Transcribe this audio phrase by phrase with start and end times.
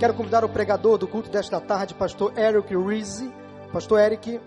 [0.00, 3.32] Quero convidar o pregador do culto desta tarde, pastor Eric Rizzi.
[3.72, 4.40] Pastor Eric,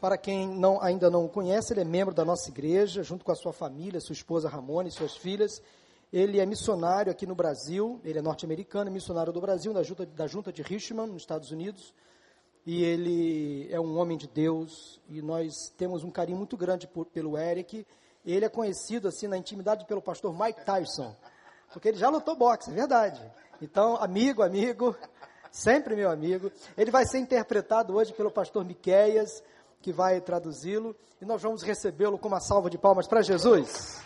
[0.00, 3.32] para quem não, ainda não o conhece, ele é membro da nossa igreja, junto com
[3.32, 5.60] a sua família, sua esposa Ramona e suas filhas.
[6.12, 10.26] Ele é missionário aqui no Brasil, ele é norte-americano, missionário do Brasil, da junta, da
[10.28, 11.92] junta de Richmond, nos Estados Unidos.
[12.64, 17.06] E ele é um homem de Deus, e nós temos um carinho muito grande por,
[17.06, 17.84] pelo Eric.
[18.24, 21.14] Ele é conhecido, assim, na intimidade pelo pastor Mike Tyson,
[21.72, 23.20] porque ele já lutou boxe, é verdade.
[23.60, 24.96] Então, amigo, amigo,
[25.50, 26.50] sempre meu amigo.
[26.76, 29.42] Ele vai ser interpretado hoje pelo pastor Miqueias,
[29.80, 34.00] que vai traduzi-lo, e nós vamos recebê-lo com uma salva de palmas para Jesus.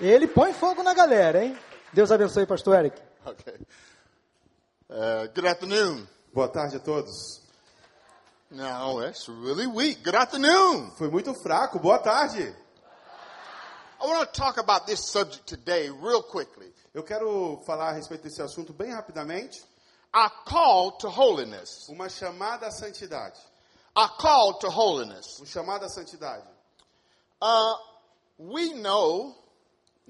[0.00, 1.58] Ele põe fogo na galera, hein?
[1.92, 3.00] Deus abençoe, pastor Eric.
[3.26, 3.54] Okay.
[4.88, 6.06] Uh, good afternoon.
[6.32, 7.40] Boa tarde a todos.
[8.50, 10.02] No, that's really weak.
[10.02, 10.90] Good afternoon.
[10.96, 11.78] Foi muito fraco.
[11.78, 12.42] Boa tarde.
[12.42, 12.58] I want to talk about this
[13.06, 13.89] subject
[15.46, 16.72] today real quickly.
[16.92, 19.62] Eu quero falar a respeito desse assunto bem rapidamente.
[20.12, 21.88] Our call to holiness.
[21.88, 23.38] Uma chamada à santidade.
[23.94, 25.40] Our call to holiness.
[25.40, 26.44] Um chamado à santidade.
[27.40, 27.74] Uh,
[28.38, 29.34] we know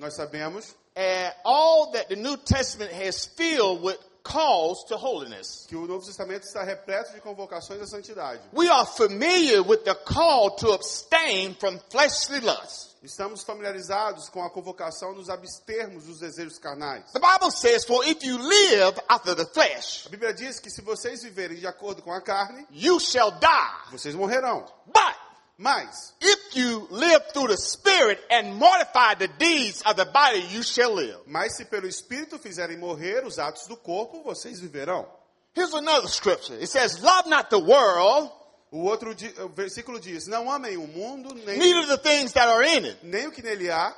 [0.01, 5.67] Nós sabemos uh, all that the New Testament has filled with calls to holiness.
[5.69, 8.41] que o Novo Testamento está repleto de convocações à santidade.
[8.53, 12.91] We are familiar with the call to abstain from fleshly lusts.
[13.03, 17.11] Estamos familiarizados com a convocação nos abstermos dos desejos carnais.
[17.13, 20.83] The Bible says, For if you live after the flesh, A Bíblia diz que se
[20.83, 23.91] vocês viverem de acordo com a carne, you shall die.
[23.91, 24.67] vocês morrerão.
[24.87, 25.17] But
[25.63, 30.63] Mas, if you live through the Spirit and mortify the deeds of the body, you
[30.63, 31.19] shall live.
[31.27, 35.07] mas se pelo Espírito fizerem morrer os atos do corpo, vocês viverão.
[35.55, 36.55] Here's another scripture.
[36.59, 38.31] It says, Love not the world,
[38.73, 39.11] O outro
[39.45, 42.99] o versículo diz: Não amem o mundo, nem, neither the things that are in it.
[43.03, 43.93] nem o que nele há.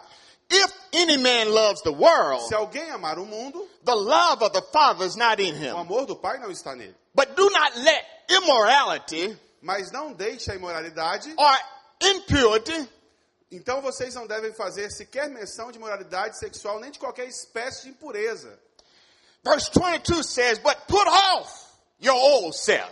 [0.50, 4.62] If any man loves the world, Se alguém amar o mundo, the love of the
[4.72, 5.77] Father is not in o him.
[5.77, 6.94] amor do Pai não está nele.
[7.14, 11.58] But do not let immorality Mas não deixe a imoralidade, or
[12.02, 12.89] impurity
[13.52, 17.90] então vocês não devem fazer sequer menção de moralidade sexual, nem de qualquer espécie de
[17.90, 18.58] impureza.
[19.45, 21.67] Verse 22 says, But put off
[22.00, 22.90] your old self.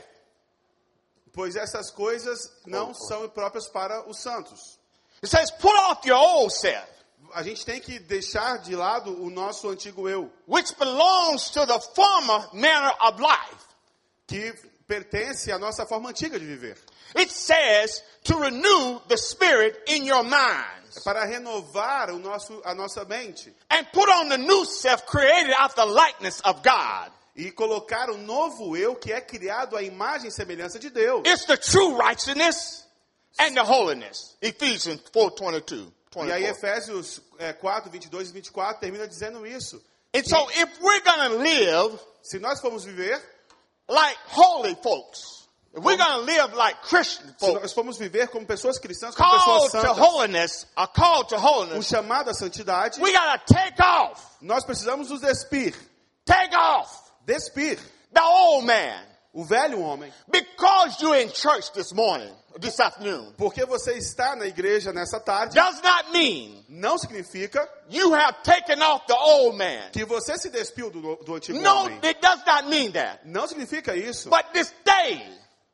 [1.33, 4.79] Pois essas coisas não são próprias para os santos.
[5.23, 6.87] It says, Put off your old self,
[7.33, 11.81] A gente tem que deixar de lado o nosso antigo eu, which belongs to the
[11.95, 13.65] former manner of life.
[14.27, 14.53] que
[14.91, 16.77] pertence à nossa forma antiga de viver.
[17.17, 23.05] It says to renew the spirit in your minds Para renovar o nosso, a nossa
[23.05, 27.13] mente and put on the new self created after the likeness of God.
[27.37, 31.23] e colocar o novo eu que é criado à imagem e semelhança de Deus.
[31.25, 32.85] It's the true righteousness
[33.39, 34.37] and the holiness.
[34.43, 35.93] Ephesians 4:22.
[36.27, 36.51] E aí 24.
[36.51, 39.81] Efésios é, 4, 22 e 24 termina dizendo isso.
[40.13, 43.23] And so if we're going to live Se nós formos viver,
[43.91, 48.29] like holy folks, if we're going to live like Christian se folks, nós formos viver
[48.29, 52.35] como pessoas cristãs, como pessoas to santas, holiness, a call to um holiness, chamado à
[52.35, 55.75] santidade, we got to take off, nós precisamos nos despir.
[56.25, 57.13] take off.
[57.27, 57.79] Despir.
[58.13, 59.11] The old man.
[59.33, 60.11] o velho homem.
[60.31, 65.55] Because you're in church this morning, this afternoon, Porque você está na igreja nessa tarde,
[65.55, 69.91] does not mean não significa you have taken off the old man.
[69.93, 71.99] que você se despiu do, do antigo No, homem.
[72.03, 73.21] it does not mean that.
[73.25, 74.29] Não significa isso.
[74.31, 75.23] But this day,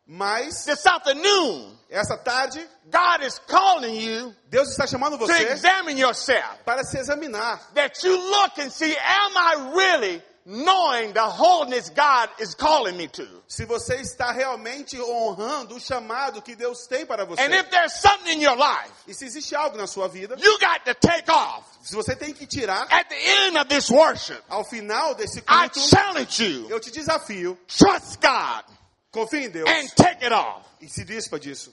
[0.09, 5.99] Mas, this afternoon, essa tarde, God is calling you Deus está chamando to você examine
[6.01, 6.63] yourself.
[6.65, 7.61] para se examinar.
[7.75, 13.09] That you look and see, am I really knowing the holiness God is calling me
[13.09, 13.27] to?
[13.49, 17.43] Se você está realmente honrando o chamado que Deus tem para você.
[17.43, 20.59] And if there's something in your life E se existe algo na sua vida, you
[20.59, 24.43] got to take off se você tem que tirar at the end of this worship,
[24.49, 28.65] ao final desse I culto, challenge you, eu te desafio, trust God
[29.13, 30.67] confie em Deus and take it off.
[30.81, 31.73] e se dispa disso.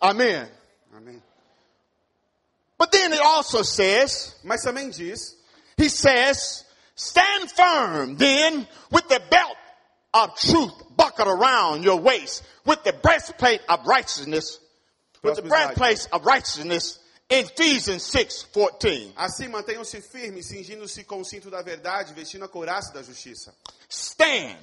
[0.00, 0.48] Amen.
[0.96, 1.22] Amém.
[2.78, 5.36] But then it also says, Mas também diz,
[5.76, 6.64] he says,
[7.02, 9.56] stand firm then with the belt
[10.14, 14.60] of truth buckled around your waist, with the breastplate of righteousness,
[15.22, 16.98] with the breastplate of righteousness
[17.30, 19.12] in Ephesians 6, 14.
[19.16, 23.54] assim mantenham-se firmes, cingindo-se com o cinto da verdade, vestindo a couraça da justiça.
[23.88, 24.58] Stand,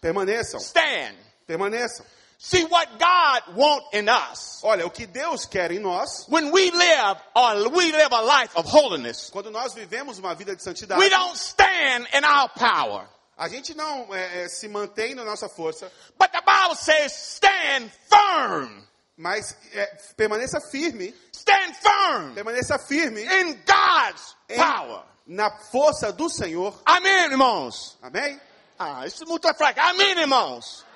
[0.00, 1.14] Permaneçam, stand.
[1.46, 2.06] permaneçam.
[2.40, 4.60] See what God wants in us.
[4.62, 8.56] Olha, o que Deus quer em nós, When we live or we live a life
[8.56, 13.08] of holiness, quando nós vivemos uma vida de santidade, we don't stand in our power.
[13.36, 17.90] a gente não é, é, se mantém na nossa força, But the Bible says stand
[18.08, 18.84] firm.
[19.16, 19.86] Mas é,
[20.16, 25.02] permaneça firme, Stand firm permaneça firme in God's em- power.
[25.26, 26.80] na força do Senhor.
[26.86, 27.98] Amém, irmãos?
[28.00, 28.40] Amém?
[28.78, 29.80] Ah, isso é muito fraco.
[29.80, 30.86] Amém, irmãos?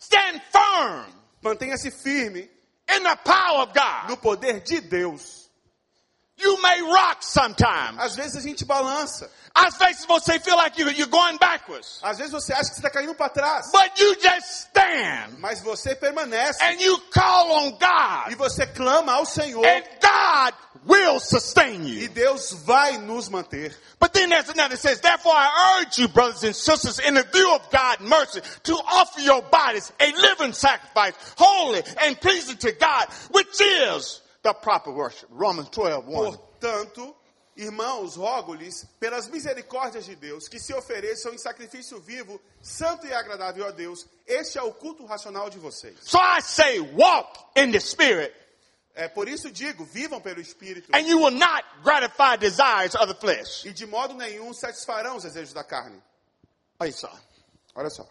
[0.00, 1.12] Stand firm
[1.42, 2.48] Mantenha-se firme
[2.96, 4.08] in the power of God.
[4.08, 5.46] no poder de Deus.
[6.40, 7.98] You may rock sometimes.
[7.98, 9.28] Às vezes a gente balança.
[9.54, 11.98] Às vezes você feel like you- you're going backwards.
[12.00, 13.70] Às vezes você acha que você está caindo para trás.
[13.72, 17.68] But you just stand Mas você permanece and you call on
[18.30, 18.36] e God.
[18.38, 19.66] você clama ao Senhor.
[19.66, 20.54] And God
[20.86, 22.08] will sustain E you.
[22.08, 23.74] Deus vai nos manter.
[23.98, 27.24] But then there's another that says, therefore I urge you, brothers and sisters, in the
[27.24, 32.72] view of God's mercy, to offer your bodies a living sacrifice, holy and pleasing to
[32.72, 35.28] God, which is the proper worship.
[35.32, 36.38] Romans 12, 1.
[36.60, 37.14] Portanto,
[37.56, 43.66] irmãos, rogo-lhes, pelas misericórdias de Deus, que se ofereçam em sacrifício vivo, santo e agradável
[43.66, 44.06] a Deus.
[44.26, 45.96] Este é o culto racional de vocês.
[46.02, 48.32] So I say, walk in the Spirit,
[49.00, 50.90] É por isso digo, vivam pelo Espírito.
[50.92, 53.64] and you will not gratify desires of the flesh.
[53.64, 56.02] E de modo nenhum satisfarão os desejos da carne.
[56.80, 57.12] Olha só.
[57.76, 58.04] Olha só.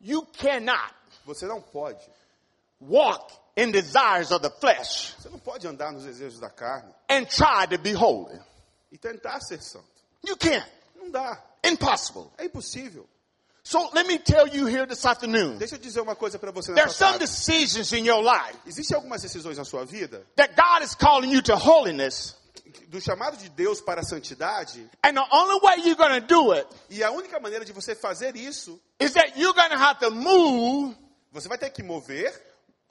[0.00, 0.92] You cannot
[1.24, 2.04] Você não pode.
[2.80, 7.24] walk in desires of the flesh Você não pode andar nos desejos da carne and
[7.26, 8.38] try to be holy.
[8.90, 9.86] e tentar ser santo.
[10.26, 10.66] You can't.
[10.96, 11.40] Não dá.
[11.64, 12.28] Impossible.
[12.38, 13.08] É impossível.
[13.66, 15.56] So let me tell you here this afternoon.
[15.56, 19.22] Deixa eu dizer uma coisa para você nessa some decisions in your life Existem algumas
[19.22, 22.36] decisões na sua vida that God is calling you to holiness.
[22.88, 26.52] do chamado de Deus para a santidade And the only way you're going to do
[26.52, 29.98] it e a única maneira de você fazer isso, is that you're going to have
[30.00, 30.94] to move
[31.32, 32.30] você vai ter que mover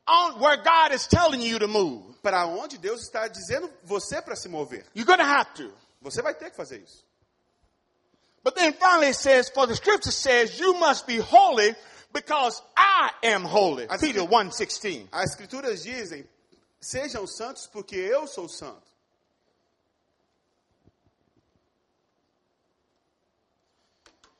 [0.07, 2.15] on where God is telling you to move.
[2.23, 4.85] para onde Deus está dizendo você para se mover.
[4.95, 5.71] You're going to have to.
[6.01, 7.05] Você vai ter que fazer isso.
[8.43, 11.73] But then finally it says, for the scripture says, you must be holy
[12.11, 13.87] because I am holy.
[13.89, 15.07] As- Peter 1.16.
[15.13, 16.25] As escrituras dizem:
[16.81, 18.83] "Sejam santos porque eu sou santo".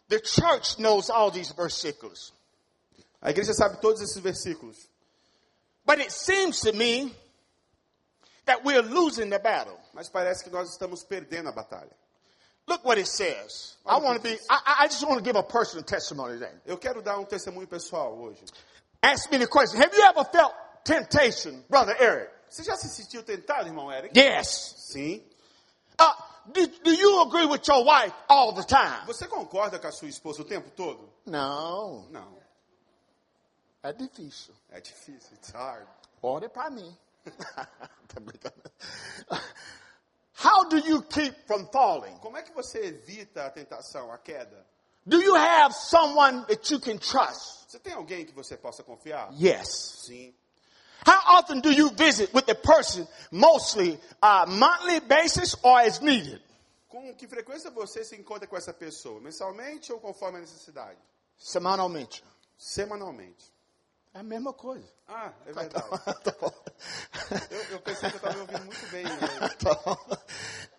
[0.09, 2.31] The church knows all these versículos.
[3.21, 4.88] A igreja sabe todos esses versículos,
[5.85, 7.13] But it seems to me
[8.45, 9.79] that we're losing the battle.
[9.94, 11.91] mas parece que nós estamos perdendo a batalha.
[12.68, 13.75] Look what it says.
[13.86, 16.62] I want to be, I, I- just want to give a personal testimony then.
[16.65, 18.44] Eu quero dar um testemunho pessoal hoje.
[19.01, 19.81] Ask me the question.
[19.81, 20.54] Have you ever felt
[20.86, 22.31] temptation, Brother Eric?
[22.50, 24.18] Você já se sentiu tentado, irmão Eric?
[24.18, 24.75] Yes.
[24.92, 25.21] Sim.
[26.00, 26.13] Uh,
[26.54, 29.06] do, do you agree with your wife all the time?
[29.07, 31.12] Você concorda com a sua esposa o tempo todo?
[31.25, 32.07] Não.
[32.12, 32.38] Não.
[33.83, 34.54] É difícil.
[34.69, 35.86] É difícil, it's hard.
[36.21, 36.95] Ore para mim.
[38.07, 38.62] Tá brincando.
[40.35, 42.18] How do you keep from falling?
[42.18, 44.65] Como é que você evita a tentação, a queda?
[45.06, 47.68] Do you have someone that you can trust?
[47.68, 49.30] Você tem alguém que você possa confiar?
[49.33, 50.03] Yes.
[50.06, 50.33] Sim.
[51.06, 56.41] How often do you visit with the person, mostly uh, monthly basis or as needed?
[56.88, 59.19] Com que frequência você se encontra com essa pessoa?
[59.19, 61.00] Mensalmente ou conforme a necessidade?
[61.38, 62.24] Semanalmente.
[62.57, 63.52] Semanalmente.
[64.13, 64.88] É a mesma coisa.
[65.07, 65.74] Ah, é verdade.
[66.24, 66.54] Tá bom.
[67.50, 69.04] Eu, eu pensei que eu estava me ouvindo muito bem.
[69.04, 69.50] Né?
[69.60, 69.98] Tá bom.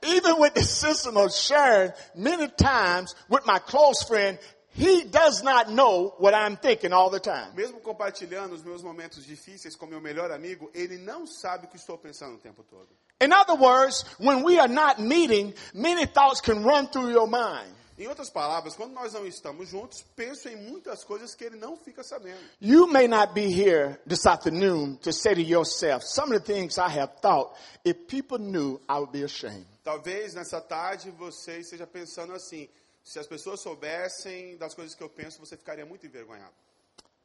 [0.02, 4.38] Even with the system of sharing, many times with my close friend,
[4.68, 7.54] he does not know what I'm thinking all the time.
[7.54, 11.76] Mesmo compartilhando os meus momentos difíceis com meu melhor amigo, ele não sabe o que
[11.76, 12.88] estou pensando o tempo todo.
[13.20, 17.72] In other words, when we are not meeting, many thoughts can run through your mind.
[17.96, 21.76] Em outras palavras, quando nós não estamos juntos, penso em muitas coisas que ele não
[21.76, 22.40] fica sabendo.
[22.60, 26.76] You may not be here this afternoon to say to yourself, some of the things
[26.76, 29.66] I have thought, if people knew, I would be ashamed.
[29.84, 32.68] Talvez nessa tarde você esteja pensando assim:
[33.04, 36.54] se as pessoas soubessem das coisas que eu penso, você ficaria muito envergonhado.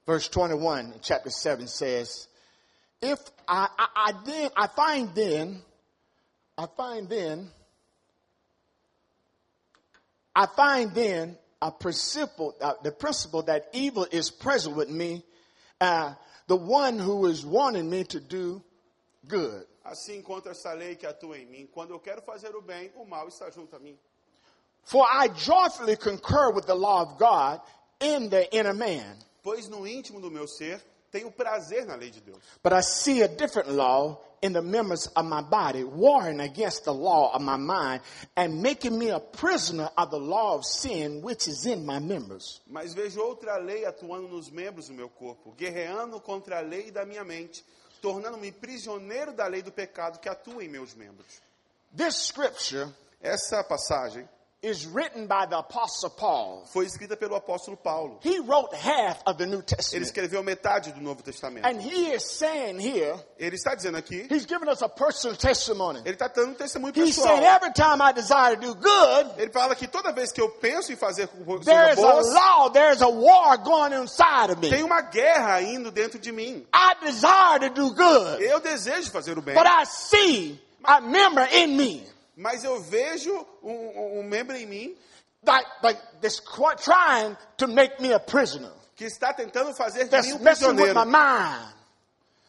[0.06, 2.28] Verse 21 in chapter 7 says,
[3.02, 5.64] If I, I, I then, I find then,
[6.58, 7.50] I find then,
[10.36, 15.24] I find then a principle, uh, the principle that evil is present with me,
[15.82, 16.14] uh,
[16.48, 18.62] the one who is wanting me to do
[19.28, 19.66] good.
[19.86, 21.68] Assim encontra essa lei que atua em mim.
[21.74, 23.98] Quando eu quero fazer o bem, o mal está junto a mim.
[24.84, 27.62] For I joyfully concur with the law of God
[28.00, 29.18] in the inner man.
[29.44, 32.40] Pois no íntimo do meu ser, tenho prazer na lei de Deus.
[32.64, 36.94] But I see a different law in the members of my body, warring against the
[36.94, 38.02] law of my mind,
[38.36, 42.62] and making me a prisoner of the law of sin which is in my members.
[42.68, 47.06] Mas vejo outra lei atuando nos membros do meu corpo, guerreando contra a lei da
[47.06, 47.64] minha mente,
[48.02, 51.42] tornando-me prisioneiro da lei do pecado que atua em meus membros.
[51.96, 52.88] This scripture
[53.22, 54.28] Essa passagem
[54.62, 56.64] is written by the Apostle Paul.
[56.74, 58.20] foi escrita pelo apóstolo Paulo.
[58.22, 60.06] He wrote half of the New Ele Testament.
[60.06, 61.66] escreveu metade do Novo Testamento.
[61.66, 66.00] And he is saying here, Ele está dizendo aqui, he's giving us a personal testimony.
[66.04, 67.38] ele está dando um testemunho He pessoal.
[67.38, 70.50] said, every time I desire to do good, Ele fala que toda vez que eu
[70.50, 74.80] penso em fazer coisas there's a boas, law, there's a war going inside of tem
[74.80, 74.84] me.
[74.84, 76.66] uma guerra indo dentro de mim.
[76.74, 81.48] I desire to do good, Eu desejo fazer o bem, but I see a member
[81.54, 82.04] in me
[82.40, 83.32] mas eu vejo
[83.62, 84.98] um, um- membro em mim
[85.46, 88.72] like, like this qu- trying to make me a prisoner.
[88.96, 90.40] que está tentando fazer de mim um
[90.74, 90.94] prisioneiro.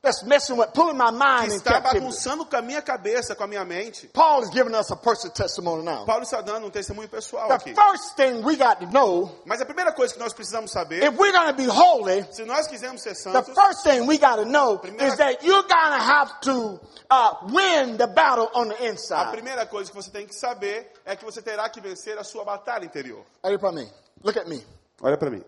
[0.02, 3.44] That's messing with, pulling my Que mind in está bagunçando com a minha cabeça, com
[3.44, 4.08] a minha mente.
[4.14, 6.06] Paul is giving us a personal testimony now.
[6.06, 7.74] Paulo está dando um testemunho pessoal The aqui.
[7.74, 11.14] first thing we got to know, Mas a primeira coisa que nós precisamos saber, if
[11.18, 14.46] we're to be holy, se nós quisermos ser the santos, first thing we got to
[14.46, 16.80] know Primeira- is that you're to have to
[17.10, 19.30] uh, win the battle on the a inside.
[19.32, 22.42] primeira coisa que você tem que saber é que você terá que vencer a sua
[22.42, 23.22] batalha interior.
[23.44, 23.86] You for me?
[24.24, 24.64] Look at me.
[25.02, 25.44] Olha para mim.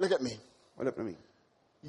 [0.00, 0.40] Look at me.
[0.76, 1.16] Olha para mim.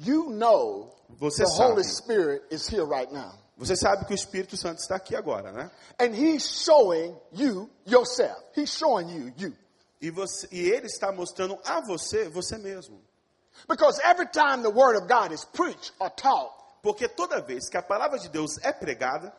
[0.02, 1.94] You know Você the Holy sabe.
[1.94, 3.32] Spirit is here right now.
[3.58, 5.70] Você sabe que o Espírito Santo está aqui agora, né?
[5.98, 8.42] And he's showing you yourself.
[8.56, 9.56] He's showing you you.
[10.00, 12.98] E, você, e ele está mostrando a você, você mesmo.
[13.68, 17.76] Because every time the word of God is preached or taught, Porque toda vez que
[17.76, 19.30] a palavra de Deus é pregada,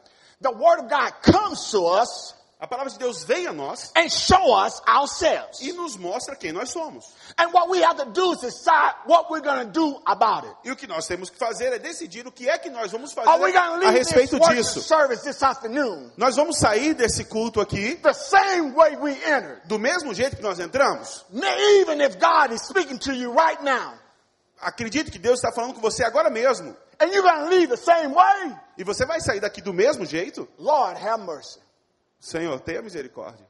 [0.41, 4.07] the word of God comes to us a palavra de Deus vem a nós and
[4.07, 5.59] show us ourselves.
[5.61, 7.05] e nos mostra quem nós somos.
[7.35, 10.55] And what we have to do is decide what we're going to do about it.
[10.63, 13.17] E o que nós temos que fazer é decidir o que é que nós vamos
[13.17, 14.81] Are we fazer going to a leave this respeito worship disso.
[14.81, 19.61] service this afternoon Nós vamos sair desse culto aqui the same way we entered?
[19.65, 21.25] do mesmo jeito que nós entramos?
[21.33, 23.93] Even if God is speaking to you right now,
[24.61, 26.75] Acredite que Deus está falando com você agora mesmo.
[26.99, 28.55] and you're going to leave the same way?
[28.77, 30.47] E você vai sair daqui do mesmo jeito?
[30.59, 31.59] Lord, have mercy.
[32.21, 33.45] Senhor, tenha misericórdia.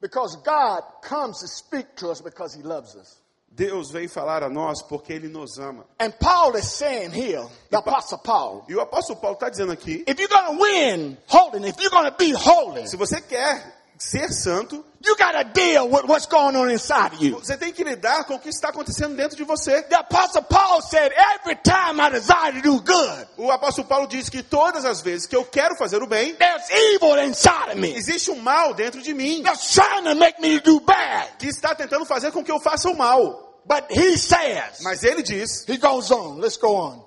[0.00, 3.20] Because God comes to speak to us because He loves us.
[3.54, 5.84] Deus veio falar a nós porque Ele nos ama.
[5.98, 10.02] And Paul is saying here, the Apostle Paul, E o apóstolo Paulo está dizendo aqui,
[10.06, 13.75] if you're going to win holiness, if you're going to be holy, se você quer
[13.98, 17.36] ser santo, you got to deal with what's going on inside of you.
[17.38, 19.82] você tem que lidar com o que está acontecendo dentro de você.
[19.82, 24.28] The Apostle Paul said, every time I desire to do good, O apóstolo Paulo diz
[24.28, 27.94] que todas as vezes que eu quero fazer o bem, there's evil inside of me
[27.94, 31.36] existe um mal dentro de mim that's trying to make me do bad.
[31.38, 33.44] que está tentando fazer com que eu faça o mal.
[33.64, 36.98] But he says, Mas ele diz, he goes on, let's go on.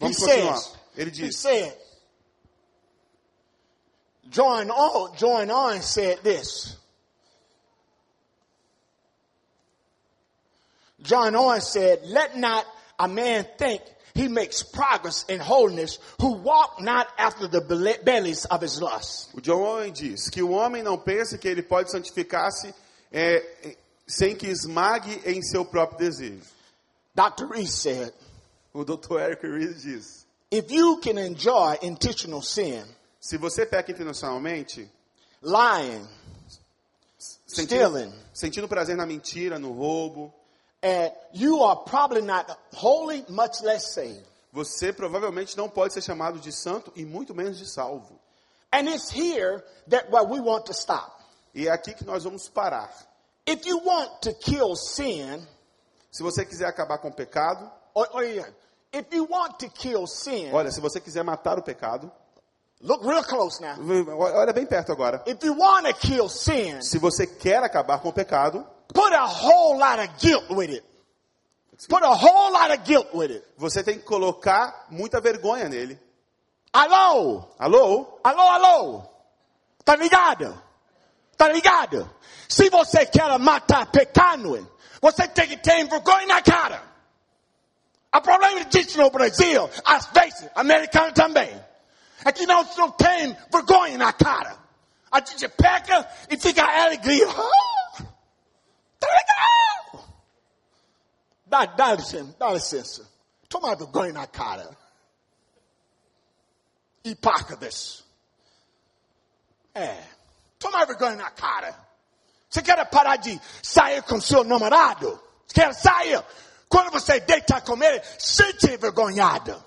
[0.00, 0.56] He Vamos continuar.
[0.56, 1.74] says, Ele he diz, said,
[4.30, 6.76] John on, John on said this.
[11.02, 12.66] John Owen said, let not
[12.98, 13.82] a man think
[14.14, 17.60] he makes progress in holiness who walk not after the
[18.04, 19.30] bellies of his lust.
[19.36, 22.74] o John Owen diz que o homem não pense que ele pode santificar-se
[23.12, 26.42] é, sem que esmague em seu próprio desejo.
[27.14, 27.46] Dr.
[27.46, 28.12] Reese said,
[28.74, 29.18] O Dr.
[29.20, 32.84] Eric Rees diz, if you can enjoy intentional sin,
[33.20, 34.90] se você peca intencionalmente,
[35.42, 36.06] lying,
[37.46, 38.22] sentindo, Stealing.
[38.32, 40.32] sentindo prazer na mentira, no roubo,
[40.82, 44.24] and you are probably not holy, much less saved.
[44.52, 48.18] você provavelmente não pode ser chamado de santo e muito menos de salvo.
[48.72, 51.12] And it's here that where we want to stop.
[51.54, 52.92] E é aqui que nós vamos parar.
[53.48, 55.46] If you want to kill sin,
[56.10, 60.50] Se você quiser acabar com o pecado, or, or if you want to kill sin,
[60.52, 62.10] olha, se você quiser matar o pecado,
[62.82, 63.76] look real close now.
[64.18, 65.22] olha bem perto agora.
[65.26, 69.24] If you want to kill sin, Se você quer acabar com o pecado, put a
[69.24, 70.84] whole lot of guilt with it.
[71.88, 73.44] Put a whole lot of guilt with it.
[73.56, 75.98] você tem que colocar muita vergonha nele.
[76.72, 77.44] Alô?
[77.58, 78.18] Alô?
[78.22, 79.02] Alô, alô?
[79.84, 80.62] Tá ligado?
[81.36, 82.10] Tá ligado?
[82.48, 84.68] Se você quer matar pecado,
[85.00, 86.82] você tem que ter vergonha na cara.
[88.14, 91.62] O problema existe no Brasil, às vezes, americano também.
[92.24, 94.58] É que nós não tem vergonha na cara.
[95.10, 97.26] A gente peca e fica alegria.
[98.98, 100.04] Tá legal.
[101.46, 103.08] Dá, dá licença, dá licença.
[103.48, 104.76] Toma vergonha na cara.
[107.04, 108.04] Hipócritas.
[109.74, 110.02] É.
[110.58, 111.86] Toma vergonha na cara.
[112.48, 115.22] Você quer parar de sair com seu namorado?
[115.46, 116.24] Você quer sair?
[116.68, 119.64] Quando você deita com ele, sente envergonhado.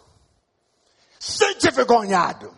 [1.19, 2.55] Sente envergonhado.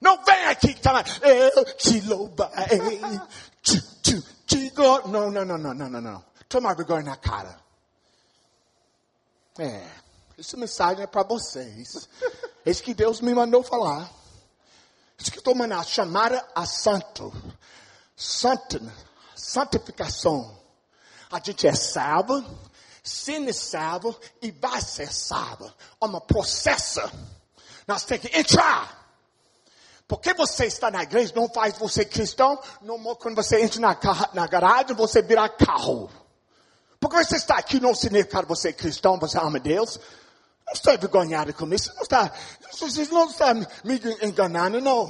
[0.00, 1.02] Não vem aqui também.
[1.22, 3.00] Eu te louvarei.
[3.62, 6.24] Te, te, te Não, não, não, não, não, não.
[6.48, 7.58] Toma vergonha na cara.
[9.58, 9.88] É.
[10.38, 12.08] Essa mensagem é para vocês.
[12.64, 14.10] Esse que Deus me mandou falar.
[15.18, 17.32] Isso que estou mandando, chamada a santo.
[18.14, 18.80] santi-
[19.34, 20.54] santificação.
[21.32, 22.44] A gente é salvo,
[23.02, 25.72] sendo salvo e vai ser salvo.
[26.00, 27.00] É um processo.
[27.86, 29.06] Nós temos que entrar.
[30.08, 32.58] Porque você está na igreja não faz você cristão.
[32.80, 33.98] Não, quando você entra na,
[34.32, 36.10] na garagem, você vira carro.
[37.00, 39.98] Porque você está aqui não significa que você é cristão, você ama Deus.
[40.66, 41.92] Não estou envergonhado com isso.
[41.94, 42.32] Não está,
[43.10, 45.06] não está me enganando, não.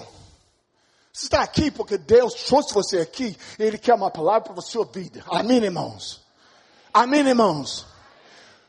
[1.12, 3.36] Você está aqui porque Deus trouxe você aqui.
[3.58, 5.24] e Ele quer uma palavra para a sua vida.
[5.30, 6.22] Amém, irmãos?
[6.92, 7.86] Amém, irmãos?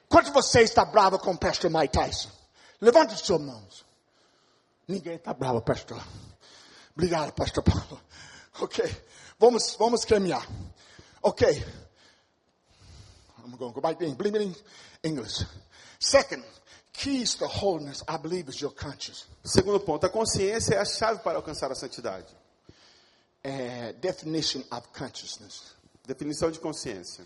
[0.07, 2.29] Quanto você está bravo com o pastor Mike Tyson?
[2.79, 3.86] Levante as suas mãos.
[4.87, 6.01] Ninguém está bravo, pastor.
[6.95, 8.01] Obrigado, pastor Paulo.
[8.59, 8.83] Ok.
[9.39, 10.47] Vamos, vamos caminhar.
[11.21, 11.45] Ok.
[13.43, 14.33] I'm going to go back to English.
[14.33, 14.55] in
[15.03, 15.43] English.
[15.99, 16.43] Second,
[16.93, 19.25] keys to holiness, I believe, is your conscience.
[19.43, 22.27] Segundo ponto, a consciência é a chave para alcançar a santidade.
[23.45, 25.75] Uh, definition of consciousness.
[26.05, 27.25] Definição de consciência.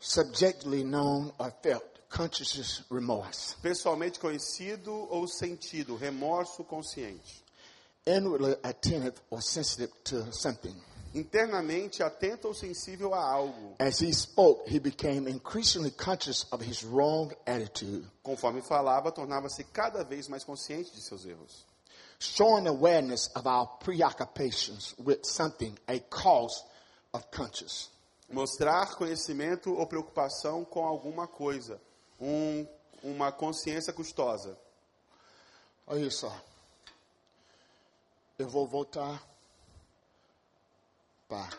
[0.00, 3.56] Subjectively known or felt, consciousness remorse.
[3.60, 7.42] Pessoalmente conhecido ou sentido, remorso consciente.
[8.06, 10.74] Inwardly attentive or sensitive to something.
[11.14, 13.74] Internamente atento ou sensível a algo.
[13.78, 20.04] As he spoke, he became increasingly conscious of his wrong attitude, Conforme falava, tornava-se cada
[20.04, 21.64] vez mais consciente de seus erros.
[22.20, 26.64] showing awareness of our preoccupations with something, a cause
[27.12, 27.90] of conscience.
[28.32, 31.80] Mostrar conhecimento ou preocupação com alguma coisa.
[32.20, 32.66] Um,
[33.02, 34.58] uma consciência custosa.
[35.86, 36.34] Olha só.
[38.38, 39.22] Eu vou voltar
[41.28, 41.56] para.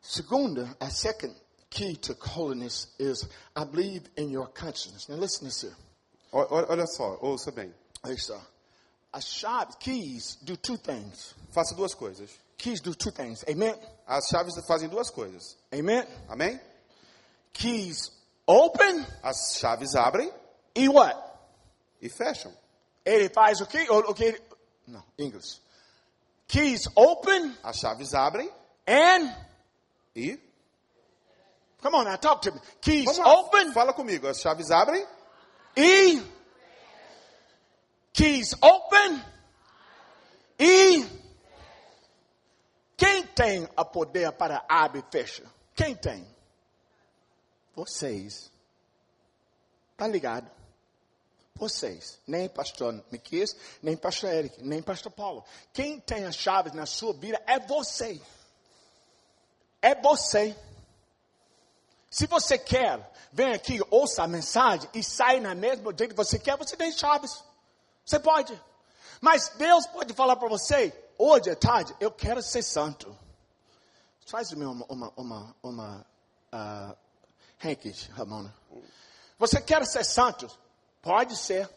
[0.00, 1.34] Segunda, a second
[1.70, 3.24] key to holiness is
[3.56, 5.08] I believe in your consciousness.
[5.08, 5.76] Now listen this here.
[6.32, 7.72] Olha só, ouça bem.
[8.02, 8.40] Olha só.
[9.12, 11.34] As chaves, keys do two things.
[11.50, 12.30] Faça duas coisas.
[12.56, 13.44] Keys do two things.
[13.48, 13.74] Amen?
[14.06, 15.56] As chaves fazem duas coisas.
[15.72, 16.06] Amen?
[16.28, 16.60] Amém?
[17.52, 18.10] Keys
[18.46, 20.32] open As chaves abrem
[20.74, 21.32] e what?
[22.00, 22.52] e fecham.
[23.04, 23.86] Ele faz o quê?
[23.88, 24.42] O, o que?
[24.86, 25.60] Não, English.
[26.48, 28.50] Keys open As chaves abrem
[28.86, 29.34] and
[30.14, 30.38] e.
[31.80, 32.60] Come on now, talk to me.
[32.80, 34.26] Keys Vamos lá, open Fala comigo.
[34.26, 35.06] As chaves abrem
[35.76, 36.22] e
[38.12, 39.24] keys open
[40.58, 41.22] e
[42.96, 45.50] quem tem a poder para abrir e fechar?
[45.74, 46.31] Quem tem?
[47.74, 48.50] Vocês.
[49.96, 50.50] Tá ligado?
[51.54, 55.44] Vocês, nem pastor Miquias, nem pastor Eric, nem pastor Paulo.
[55.72, 58.20] Quem tem as chaves na sua vida é você.
[59.80, 60.56] É você.
[62.10, 66.38] Se você quer, vem aqui, ouça a mensagem e sai na mesma dia que você
[66.38, 67.42] quer, você tem chaves.
[68.04, 68.60] Você pode.
[69.20, 73.16] Mas Deus pode falar para você, hoje à tarde, eu quero ser santo.
[74.56, 76.06] Me uma, uma, uma, uma
[76.52, 76.96] uh,
[78.12, 78.54] Ramona.
[79.38, 80.48] Você quer ser santo?
[81.00, 81.68] Pode ser.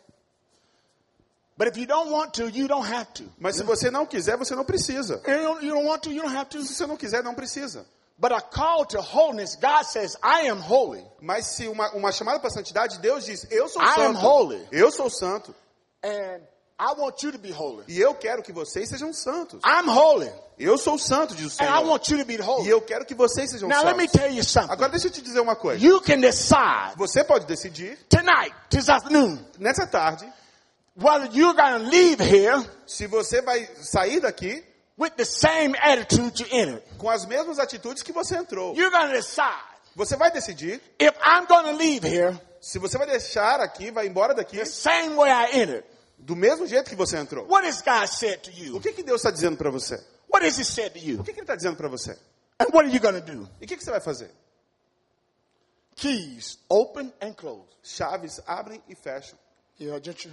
[1.58, 3.24] But if you don't want to, you don't have to.
[3.40, 5.22] Mas se você não quiser, você não precisa.
[5.26, 6.62] You don't, you don't want to, you don't have to.
[6.64, 7.86] Se você não quiser, não precisa.
[8.18, 11.06] But a call to holiness, God says, I am holy.
[11.22, 14.20] Mas se uma, uma chamada para santidade, Deus diz: Eu sou I am santo.
[14.20, 14.68] holy.
[14.72, 15.56] Eu sou santo.
[16.04, 16.42] And
[16.78, 17.86] I want you to be holy.
[17.88, 19.62] E eu quero que vocês sejam santos.
[19.64, 20.30] I'm holy.
[20.60, 21.86] Eu sou santo, diz o And I Senhor.
[21.88, 22.70] want you to be E holy.
[22.70, 24.22] eu quero que vocês sejam Now let me santos.
[24.22, 24.72] tell you something.
[24.74, 25.84] Agora deixa eu te dizer uma coisa.
[25.86, 30.26] You can decide Você pode decidir, tonight, this afternoon, nessa tarde,
[30.98, 34.62] whether you're going to leave here se você vai sair daqui
[34.98, 36.84] with the same attitude you entered.
[36.98, 38.76] com as mesmas atitudes que você entrou.
[38.76, 39.64] You're going to decide
[39.96, 44.08] Você vai decidir if I'm going to leave here se você vai deixar aqui, vai
[44.08, 45.86] embora daqui, the same way I entered.
[46.18, 47.46] Do mesmo jeito que você entrou.
[47.48, 48.80] What has God said to O you?
[48.82, 49.96] que, que Deus está dizendo para você?
[50.32, 51.22] What has He said to you?
[51.22, 52.18] O que, que Ele está dizendo para você?
[52.60, 53.50] And what are you to do?
[53.62, 54.32] E o que, que você vai fazer?
[55.96, 57.68] Keys open and close.
[57.84, 59.38] Chaves abrem e fecham.
[59.80, 60.30] Yeah, gente,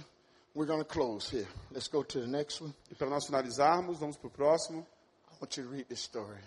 [0.55, 1.47] we're to close here.
[1.71, 2.73] Let's go to the next one.
[2.91, 4.85] E para nós finalizarmos, vamos para o próximo.
[5.31, 6.39] I want you to read this story.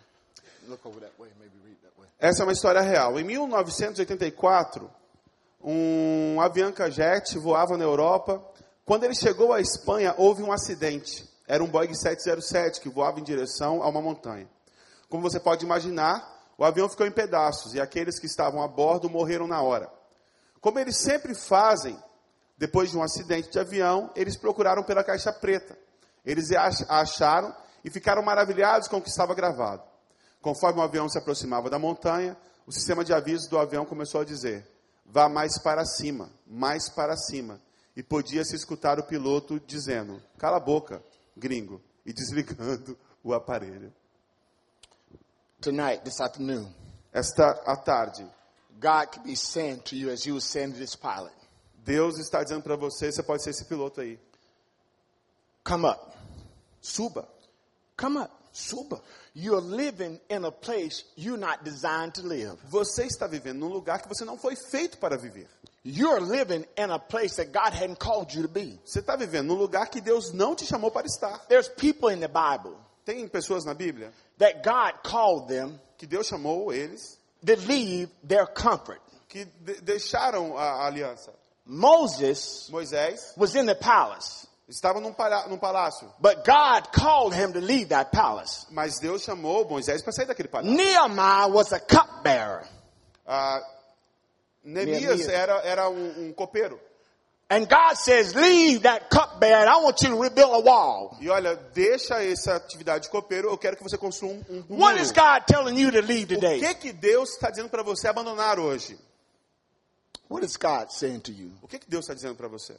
[0.69, 2.09] Look over that way, maybe read that way.
[2.19, 3.19] Essa é uma história real.
[3.21, 4.91] Em 1984,
[5.63, 8.43] um Avianca Jet voava na Europa.
[8.87, 11.29] Quando ele chegou à Espanha, houve um acidente.
[11.47, 14.49] Era um Boeing 707 que voava em direção a uma montanha.
[15.09, 16.25] Como você pode imaginar,
[16.57, 19.91] o avião ficou em pedaços e aqueles que estavam a bordo morreram na hora.
[20.61, 21.99] Como eles sempre fazem,
[22.57, 25.77] depois de um acidente de avião, eles procuraram pela caixa preta.
[26.25, 29.83] Eles a ach- a acharam e ficaram maravilhados com o que estava gravado.
[30.41, 34.25] Conforme o avião se aproximava da montanha, o sistema de avisos do avião começou a
[34.25, 34.67] dizer:
[35.05, 37.61] vá mais para cima, mais para cima.
[37.97, 41.03] E podia-se escutar o piloto dizendo: cala a boca,
[41.37, 43.93] gringo, e desligando o aparelho.
[45.61, 46.71] Tonight, this afternoon,
[47.13, 48.27] Esta à tarde,
[48.79, 51.33] God could be saying to you as saying to this pilot,
[51.83, 54.19] Deus está dizendo para você, você pode ser esse piloto aí.
[55.65, 56.13] Come up.
[56.81, 57.27] Suba,
[57.97, 58.31] Come up.
[58.53, 59.01] suba.
[59.35, 62.57] You're living in a place you're not designed to live.
[62.69, 65.49] Você está vivendo num lugar que você não foi feito para viver.
[65.89, 68.77] You're living in a place that God hadn't called you to be.
[68.85, 71.39] Você está vivendo num lugar que Deus não te chamou para estar.
[71.49, 76.27] There's people in the Bible Tem pessoas na Bíblia that God called them que Deus
[76.27, 79.01] chamou eles, to leave their comfort.
[79.29, 81.31] que de- deixaram a, a aliança.
[81.65, 87.53] Moses Moisés was in the palace, estava num, palha- num palácio, but God called him
[87.53, 88.67] to leave that palace.
[88.73, 90.75] mas Deus chamou Moisés para sair daquele palácio.
[90.77, 92.67] Nehemiah was a cupbearer.
[93.27, 93.61] Ah,
[94.67, 96.79] Neemias era, era um, um copeiro.
[97.49, 99.69] And God says, leave that cupbearer.
[99.69, 101.17] I want you to rebuild a wall.
[101.21, 104.83] E olha, deixa essa atividade de copeiro, eu quero que você construa um, um muro.
[104.83, 106.59] What is God telling you to leave O today?
[106.59, 108.99] que que Deus está dizendo para você abandonar hoje?
[110.29, 111.53] What is God saying to you?
[111.63, 112.75] O que que Deus está dizendo para você?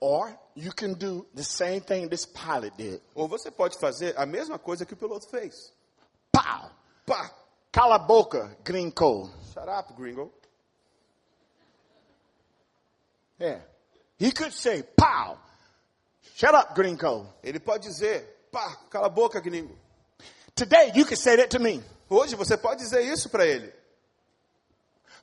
[0.00, 3.00] Or you can do the same thing this pilot did.
[3.14, 5.72] Ou você pode fazer a mesma coisa que o piloto fez.
[6.32, 6.70] Pow!
[7.06, 7.30] Pá!
[7.78, 9.30] Cala a boca, gringo.
[9.54, 10.32] Shut up, gringo.
[13.38, 13.60] Yeah.
[14.18, 15.38] He could say, pow!
[16.34, 17.28] Shut up, gringo.
[17.40, 19.78] Ele pode dizer, pá, cala a boca, gringo.
[20.56, 21.80] Today you can say that to me.
[22.10, 23.72] Hoje você pode dizer isso para ele.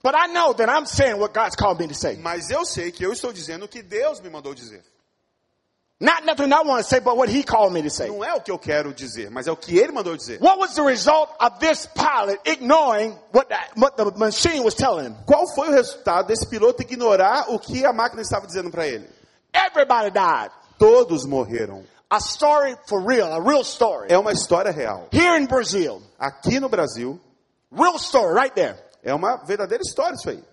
[0.02, 2.16] But I know that I'm saying what God's called me to say.
[2.16, 4.82] Mas eu sei que eu estou dizendo o que Deus me mandou dizer.
[5.98, 8.10] Not nothing I want to say, but what He called me to say.
[8.10, 10.42] Não é o que eu quero dizer, mas é o que ele mandou dizer.
[10.42, 15.06] What was the result of this pilot ignoring what, that, what the machine was telling
[15.06, 15.16] him?
[15.26, 19.08] Qual foi o resultado desse piloto ignorar o que a máquina estava dizendo para ele?
[19.54, 20.52] Everybody died.
[20.78, 21.86] Todos morreram.
[22.10, 24.12] A story for real, a real story.
[24.12, 25.08] É uma história real.
[25.14, 27.18] Here in Brazil, Aqui no Brasil,
[27.72, 28.76] real story right there.
[29.02, 30.44] é uma verdadeira história isso aí.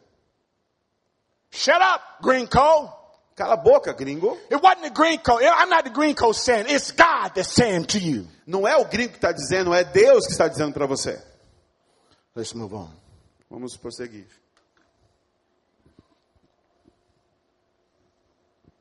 [1.51, 3.02] Shut up, green coal.
[3.43, 4.39] Cala a boca, gringo.
[4.49, 5.41] It wasn't the green coal.
[5.43, 6.67] I'm not the green coal saying.
[6.69, 8.29] It's God that's saying to you.
[8.47, 11.21] Não é o gringo que está dizendo, é Deus que está dizendo para você.
[12.37, 12.89] Let's move on.
[13.51, 14.27] Vamos prosseguir.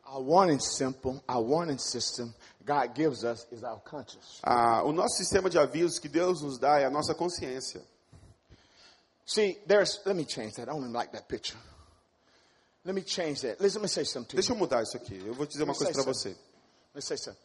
[0.06, 2.32] Our warning simple, our warning system
[2.64, 4.42] God gives us is our conscience.
[4.44, 7.82] Ah, o nosso sistema de avisos que Deus nos dá é a nossa consciência.
[9.26, 10.70] See, there's, let me change that.
[10.70, 11.58] I don't even like that picture.
[12.84, 13.62] Let me change that.
[13.62, 14.42] Listen, let me say something to you.
[14.42, 15.22] Deixa eu mudar isso aqui.
[15.26, 16.30] Eu vou dizer uma coisa para você.
[16.30, 17.40] Let me say something.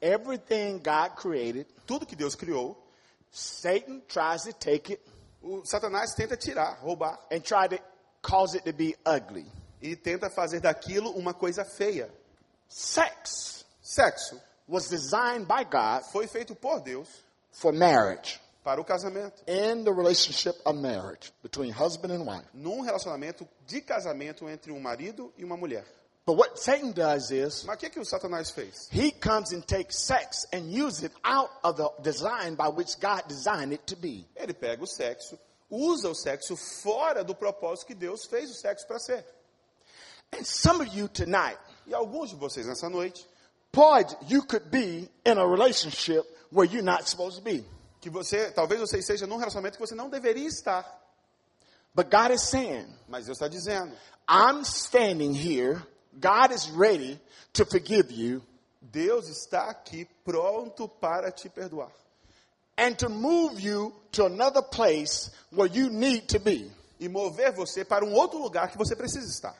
[0.00, 2.76] Everything God created, Tudo que Deus criou,
[3.30, 5.02] Satan tries to take it
[5.42, 7.78] o Satanás tenta tirar, roubar and try to
[8.22, 9.46] cause it to be ugly.
[9.80, 12.10] e tenta fazer daquilo uma coisa feia.
[12.68, 17.08] Sex Sexo was designed by God foi feito por Deus
[17.52, 18.40] for marriage.
[18.62, 19.42] Para o casamento.
[19.46, 22.46] In the relationship of marriage between husband and wife.
[22.54, 25.84] Num relacionamento de casamento entre um marido e uma mulher.
[26.26, 28.88] But what Satan does is Mas o que, que o Satanás fez?
[28.92, 33.22] he comes and takes sex and uses it out of the design by which God
[33.26, 34.26] designed it to be.
[34.36, 35.38] Ele pega o sexo,
[35.70, 39.24] usa o sexo fora do propósito que Deus fez o sexo para ser.
[40.32, 43.26] And some of you tonight, E alguns de vocês nessa noite,
[43.72, 47.64] Boyd, you could be in a relationship where you're not supposed to be.
[48.00, 50.98] Que você, talvez você esteja num relacionamento que você não deveria estar.
[51.94, 53.92] But God is saying, Mas Deus está dizendo,
[54.28, 55.82] I'm standing here.
[56.12, 57.20] God is ready
[57.52, 58.42] to forgive you
[58.80, 61.90] Deus está aqui pronto para te perdoar.
[62.78, 66.70] and to move you to another place where you need to be.
[66.98, 69.54] E mover você para um outro lugar que você precisa estar.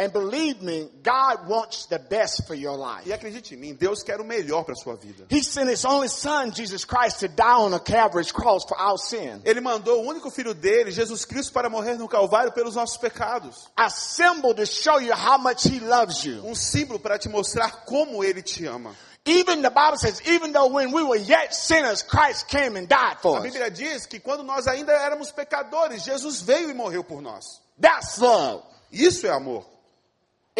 [0.00, 3.06] And believe me, God wants the best for your life.
[3.06, 5.26] E acredite em mim, Deus quer o melhor para a sua vida.
[5.28, 8.96] He sent his only son, Jesus Christ, to die on a Calvary's cross for our
[8.96, 9.42] sin.
[9.44, 13.68] Ele mandou o único filho dele, Jesus Cristo, para morrer no Calvário pelos nossos pecados.
[13.76, 16.46] A symbol to show you how much he loves you.
[16.46, 18.94] Um símbolo para te mostrar como ele te ama.
[19.26, 23.18] Even the Bible says, even though when we were yet sinners, Christ came and died
[23.20, 23.52] for A us.
[23.52, 27.44] Bíblia diz que quando nós ainda éramos pecadores, Jesus veio e morreu por nós.
[27.78, 28.62] That's love.
[28.90, 29.66] Isso é amor.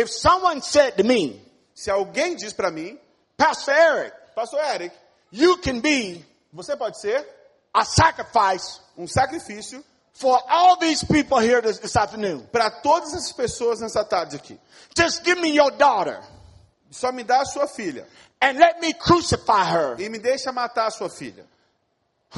[0.01, 1.41] If someone said to me,
[1.75, 2.99] Se alguém diz para mim,
[3.37, 4.95] Pastor Eric, Pastor Eric,
[5.31, 7.25] you can be você pode ser
[7.73, 9.83] a sacrifice um sacrifício
[10.13, 12.47] for all these people here this, this afternoon.
[12.53, 14.59] para todas as pessoas nessa tarde aqui.
[14.97, 16.21] Just give me your daughter
[16.91, 18.07] Só me dá a sua filha
[18.43, 20.01] and let me crucify her.
[20.01, 21.45] e me deixa matar a sua filha.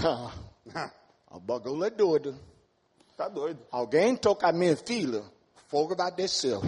[1.30, 2.38] A bagulho é doido.
[3.16, 3.58] tá doido.
[3.70, 5.24] Alguém toca a minha filha,
[5.68, 6.58] fogo vai descer.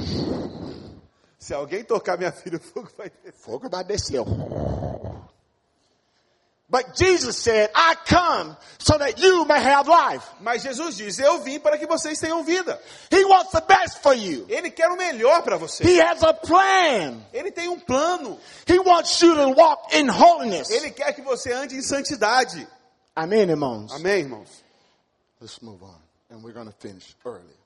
[1.44, 3.32] Se alguém tocar minha filha, o fogo vai descer.
[3.34, 4.24] Fogo vai descer.
[6.70, 10.24] But Jesus said, I come so that you may have life.
[10.40, 12.80] Mas Jesus diz: Eu vim para que vocês tenham vida.
[13.10, 14.46] He wants the best for you.
[14.48, 15.84] Ele quer o melhor para você.
[15.84, 17.22] He has a plan.
[17.30, 18.40] Ele tem um plano.
[18.66, 20.70] He wants you to walk in holiness.
[20.70, 22.66] Ele quer que você ande em santidade.
[23.14, 23.92] Amém, irmãos?
[23.92, 24.48] Amém, irmãos?
[25.42, 26.00] Let's move on.
[26.30, 27.63] And we're going to finish early.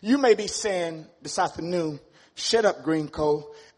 [0.00, 1.98] You may be saying this afternoon,
[2.34, 3.10] shut up, Green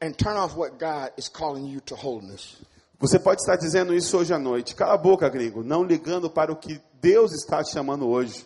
[0.03, 2.57] and turn off what God is calling you to holiness.
[3.01, 4.75] Você pode estar dizendo isso hoje à noite.
[4.75, 8.45] Cala a boca, gringo, não ligando para o que Deus está te chamando hoje.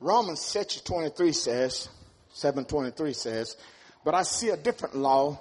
[0.00, 1.88] Romans 7:23 says,
[2.34, 3.56] 7:23 says,
[4.04, 5.38] but I see a different law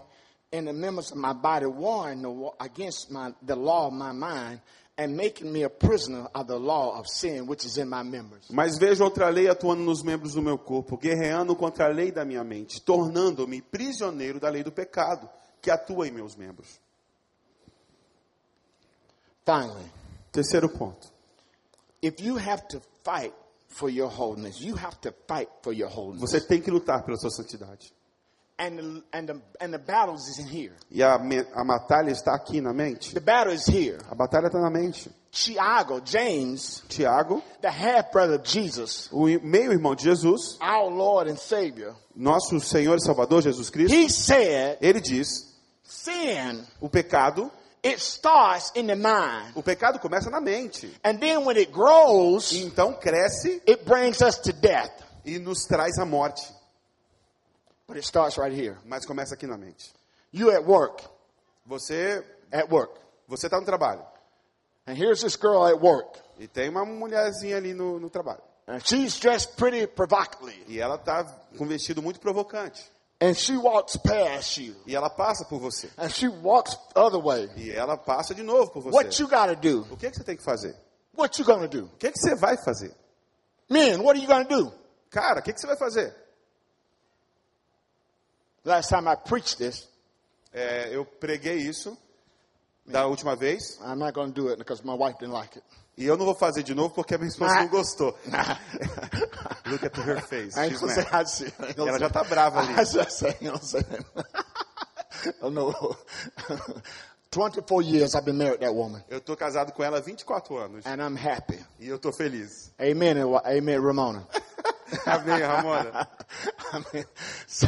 [0.51, 2.23] in the members of my body warring
[2.59, 4.61] against my, the law of my mind
[4.97, 8.49] and making me a prisoner of the law of sin which is in my members.
[8.49, 12.25] Mas vejo outra lei atuando nos membros do meu corpo, guerreando contra a lei da
[12.25, 15.29] minha mente, tornando-me prisioneiro da lei do pecado,
[15.61, 16.79] que atua em meus membros.
[19.45, 19.91] Finally,
[20.31, 21.07] Terceiro ponto.
[22.01, 23.33] if you have to fight
[23.69, 26.21] for your holiness, you have to fight for your holiness.
[26.21, 27.93] Você tem que lutar pela sua santidade.
[28.59, 30.73] And the, and the, and the battles is in here.
[30.91, 33.13] E a, a batalha está aqui na mente.
[33.13, 33.99] The battle is here.
[34.09, 35.11] A batalha está na mente.
[35.31, 41.37] Tiago, James, Tiago, the half brother of Jesus, o meio-irmão de Jesus, our Lord and
[41.37, 47.51] Savior, nosso Senhor e Salvador Jesus Cristo, he said, ele diz: sin, o pecado,
[47.85, 49.51] it starts in the mind.
[49.55, 50.89] o pecado começa na mente.
[51.03, 54.91] And then when it grows, E então cresce it brings us to death.
[55.23, 56.56] e nos traz a morte.
[57.87, 58.77] But it starts right here.
[58.85, 59.93] Mas começa aqui na mente.
[60.33, 61.03] You at work,
[61.65, 62.93] Você at work.
[63.27, 64.05] você está no trabalho
[64.85, 66.19] And here's this girl at work.
[66.39, 68.41] e tem uma mulherzinha ali no, no trabalho.
[68.67, 70.63] And she's dressed pretty provocatively.
[70.67, 71.23] E ela está
[71.57, 72.83] com um vestido muito provocante.
[73.21, 74.75] And she walks past you.
[74.85, 75.89] E ela passa por você.
[75.97, 77.49] And she walks the other way.
[77.55, 78.95] E ela passa de novo por você.
[78.95, 79.81] What you gotta do?
[79.91, 80.75] O que, que você tem que fazer?
[81.17, 81.85] What you gonna do?
[81.85, 82.93] O que, que você vai fazer?
[83.69, 84.71] Men, what are you gonna do?
[85.09, 86.13] Cara, o que, que você vai fazer?
[88.67, 89.87] Last time I preached this,
[90.53, 91.97] É, eu preguei isso
[92.85, 93.79] da última vez.
[93.81, 95.65] I'm not gonna do it because my wife didn't like it.
[95.97, 97.61] E eu não vou fazer de novo porque a minha esposa Ah.
[97.61, 98.17] não gostou.
[99.67, 100.51] Look at her face.
[100.69, 101.25] She's mad.
[101.77, 102.73] Ela já tá brava ali.
[102.79, 104.05] I just say, you know what I'm saying?
[105.53, 105.95] no.
[107.31, 109.01] 24 years I've been married to that woman.
[109.09, 110.85] Eu tô casado com ela há 24 anos.
[110.85, 111.63] And I'm happy.
[111.79, 112.71] E eu tô feliz.
[112.79, 113.15] Amen.
[113.45, 114.27] Amen, Ramona.
[115.05, 116.07] Amém, Ramona?
[116.93, 117.05] Mean,
[117.45, 117.67] so,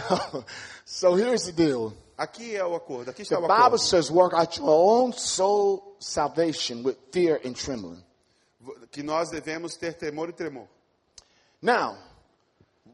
[0.86, 1.93] so here's the deal.
[2.17, 3.10] Aqui é o acordo.
[3.12, 3.79] Aqui está The o Bible acordo.
[3.79, 8.03] says, work out your own soul salvation with fear and trembling.
[8.91, 10.67] Que nós devemos ter temor e tremor.
[11.62, 11.97] Now,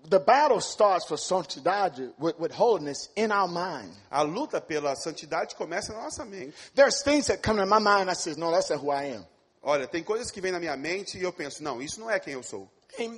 [0.09, 3.91] the battle starts for santidade with, with holiness in our mind.
[4.11, 6.53] A luta pela santidade começa na nossa mente.
[6.75, 8.09] There's things that come to my mind.
[8.09, 9.25] I says, no, that's not who I am.
[9.63, 12.19] Olha, tem coisas que vêm na minha mente e eu penso, não, isso não é
[12.19, 12.69] quem eu sou.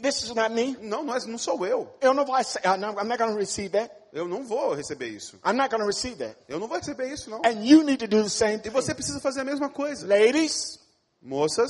[0.02, 0.78] This is not me.
[0.82, 1.94] Não, não, é, não sou eu.
[2.02, 3.94] Know, if I say, I'm not, going to receive that.
[4.14, 5.36] Eu não vou receber isso.
[5.46, 6.36] I'm not going to receive that.
[6.48, 7.42] Eu não vou receber isso, não.
[7.46, 8.70] And you need to do the same E thing.
[8.72, 10.08] você precisa fazer a mesma coisa.
[10.08, 10.80] Ladies,
[11.22, 11.70] Moças,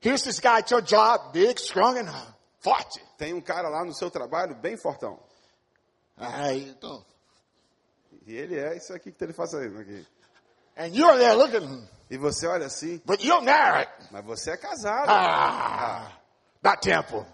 [0.00, 3.00] here's this guy at your job, big, strong, and uh, forte.
[3.18, 5.18] tem um cara lá no seu trabalho bem fortão.
[6.16, 7.04] Aí, então.
[8.26, 9.66] E ele é isso aqui que ele faz aí.
[9.66, 10.06] aqui.
[10.78, 13.90] And you're there looking, E você olha assim, but you're married.
[14.10, 15.08] mas você é casado.
[15.08, 16.12] Ah,
[16.62, 17.26] not temple.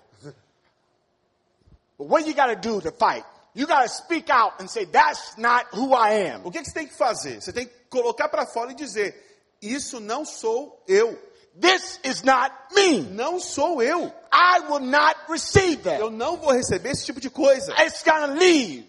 [1.98, 3.24] But what you got to do to fight?
[3.54, 6.44] You got to speak out and say, that's not who I am.
[6.44, 7.40] O que, que você tem que fazer?
[7.40, 9.14] Você tem que colocar para fora e dizer:
[9.60, 11.18] Isso não sou eu.
[11.60, 13.02] This is not me.
[13.02, 14.10] Não sou eu.
[14.32, 16.00] I will not receive that.
[16.00, 17.72] Eu não vou receber esse tipo de coisa.
[17.74, 18.88] It's to leave.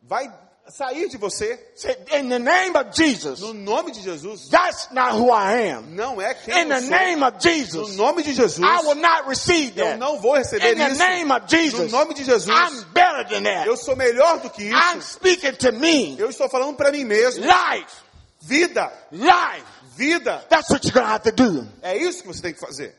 [0.00, 0.32] Vai
[0.70, 1.58] sair de você.
[1.74, 4.48] Say, in the name of Jesus, No nome de Jesus.
[4.48, 5.94] that's not who I am.
[5.94, 6.90] Não é quem In eu the sou.
[6.90, 8.58] name of No Jesus, nome de Jesus.
[8.58, 9.98] I will not receive Eu that.
[9.98, 10.98] não vou receber In the isso.
[10.98, 12.48] name of No Jesus, nome de Jesus.
[12.48, 13.66] I'm better than that.
[13.66, 15.14] Eu sou melhor do que I'm isso.
[15.14, 16.16] speaking to me.
[16.18, 17.44] Eu estou falando para mim mesmo.
[17.44, 17.92] Life,
[18.40, 18.90] Vida.
[19.12, 19.64] life.
[19.96, 20.44] Vida.
[20.48, 21.68] That's what you're going to have to do.
[21.82, 22.94] É isso que você tem que fazer.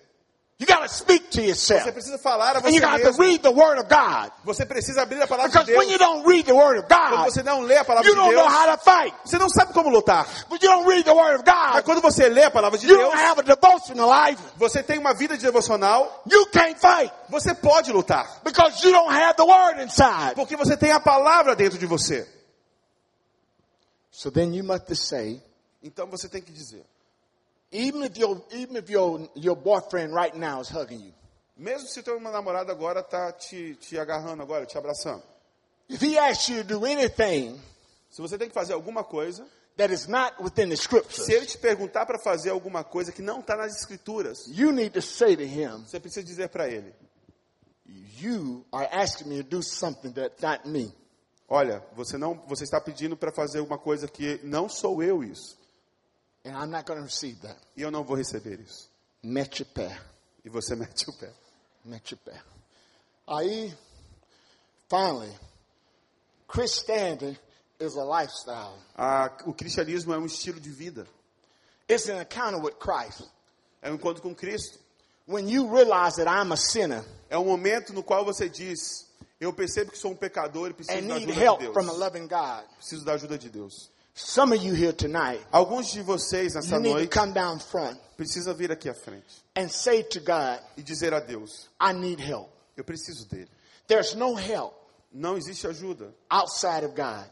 [0.58, 1.92] You got to speak to Você yourself.
[1.92, 3.20] precisa falar a And você you got to mesmo.
[3.22, 4.32] read the Word of God.
[4.46, 6.10] Você precisa abrir a palavra de Because when you Deus.
[6.10, 8.34] don't read the Word of Quando God, você não lê a palavra you de don't
[8.34, 9.14] know Deus, how to fight.
[9.26, 10.26] você não sabe como lutar.
[10.48, 12.88] But you don't read the Word of Mas God, quando você lê a palavra de
[12.88, 14.42] you Deus, don't have a devotional life.
[14.56, 18.40] você tem uma vida de devocional, You can't fight você pode lutar.
[18.46, 20.36] because you don't have the Word inside.
[20.36, 22.26] Porque você tem a palavra dentro de você.
[24.10, 25.42] So then you must say,
[25.84, 26.86] Então você tem que dizer.
[27.76, 31.14] Even if your even if your your boyfriend right now is hugging you,
[31.58, 35.24] Mesmo se teu namorado agora tá te, te agarrando agora, te abraçando.
[35.88, 37.62] If he asks you to do anything
[38.16, 41.46] Se você tem que fazer alguma coisa, that is not within the scriptures, se ele
[41.46, 45.36] te perguntar para fazer alguma coisa que não está nas escrituras, you need to say
[45.36, 46.94] to him, você precisa dizer para ele:
[48.22, 50.96] you are asking me to do something that's not me.
[51.46, 55.58] Olha, você não, você está pedindo para fazer uma coisa que não sou eu isso,
[56.46, 57.58] And I'm not going to receive that.
[57.76, 58.90] e eu não vou receber isso.
[59.24, 60.00] Mete o pé.
[60.44, 61.34] E você mete o pé.
[61.84, 62.40] Mete o pé.
[63.28, 63.76] Aí,
[64.88, 65.34] finally,
[66.48, 67.40] Christianity
[67.80, 68.78] is a lifestyle.
[68.96, 71.08] Ah, o cristianismo é um estilo de vida,
[71.90, 73.24] It's an encounter with Christ.
[73.82, 74.80] é um encontro com Cristo.
[75.28, 79.08] When you realize that I'm a sinner É um momento no qual você diz:
[79.40, 81.98] Eu percebo que sou um pecador e preciso da ajuda de from a Deus.
[81.98, 83.90] loving God, Preciso da ajuda de Deus.
[84.16, 87.60] Some of you here tonight, Alguns de vocês nessa you need to noite come down
[87.60, 91.94] front precisa vir aqui à frente and say to God, e dizer a Deus: I
[91.94, 92.50] need help.
[92.78, 93.50] Eu preciso dele.
[93.88, 94.74] There's no help
[95.14, 97.26] Não existe ajuda outside of God.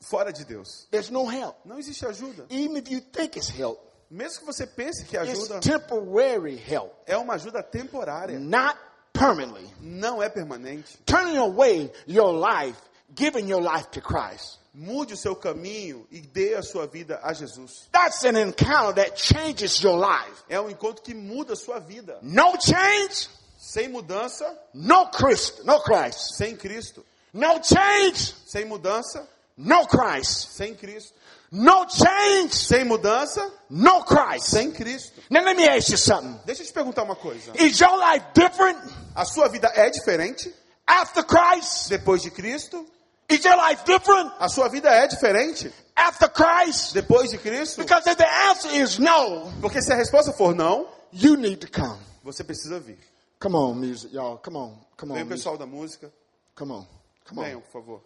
[0.00, 0.86] fora de Deus.
[0.90, 1.56] There's no help.
[1.64, 2.46] Não existe ajuda.
[2.50, 3.78] Even if you think it's help,
[4.10, 8.78] Mesmo que você pense que it's ajuda temporary help, é uma ajuda temporária, not
[9.12, 9.68] permanently.
[9.80, 10.96] não é permanente.
[11.04, 12.78] Turning away your life,
[13.14, 14.58] giving your life to Christ.
[14.74, 17.88] Mude o seu caminho e dê a sua vida a Jesus.
[17.92, 20.42] That's an encounter that changes your life.
[20.50, 22.18] É um encontro que muda a sua vida.
[22.22, 26.36] No change, Sem mudança, no Christ, no Christ.
[26.36, 27.04] sem Cristo.
[27.32, 30.50] No change, Sem mudança, no Christ.
[30.52, 31.14] sem Cristo.
[31.50, 34.50] No change, Sem mudança, no Christ.
[34.50, 35.22] sem Cristo.
[35.30, 36.38] Now let me ask you something.
[36.44, 37.50] Deixa eu te perguntar uma coisa.
[37.56, 38.78] Is your life different
[39.14, 40.52] A sua vida é diferente
[40.86, 41.88] after Christ?
[41.88, 42.86] depois de Cristo?
[43.28, 46.94] Is your life different A sua vida é diferente after Christ?
[46.94, 47.82] depois de Cristo?
[47.82, 51.68] Because if the answer is no, Porque se a resposta for não, you need to
[51.70, 51.98] come.
[52.22, 52.98] você precisa vir.
[53.40, 54.38] Come on, music, y'all.
[54.38, 54.78] Come on.
[54.96, 55.26] Come Vem on.
[55.26, 55.44] o music.
[55.44, 56.12] pessoal da música.
[56.54, 56.86] Come on.
[57.24, 57.62] Come Venham, on.
[57.62, 58.00] por favor.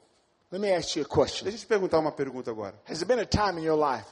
[0.51, 1.45] Let me ask you a question.
[1.45, 2.75] Deixa eu te perguntar uma pergunta agora.
[2.89, 4.07] Has there been a time in your life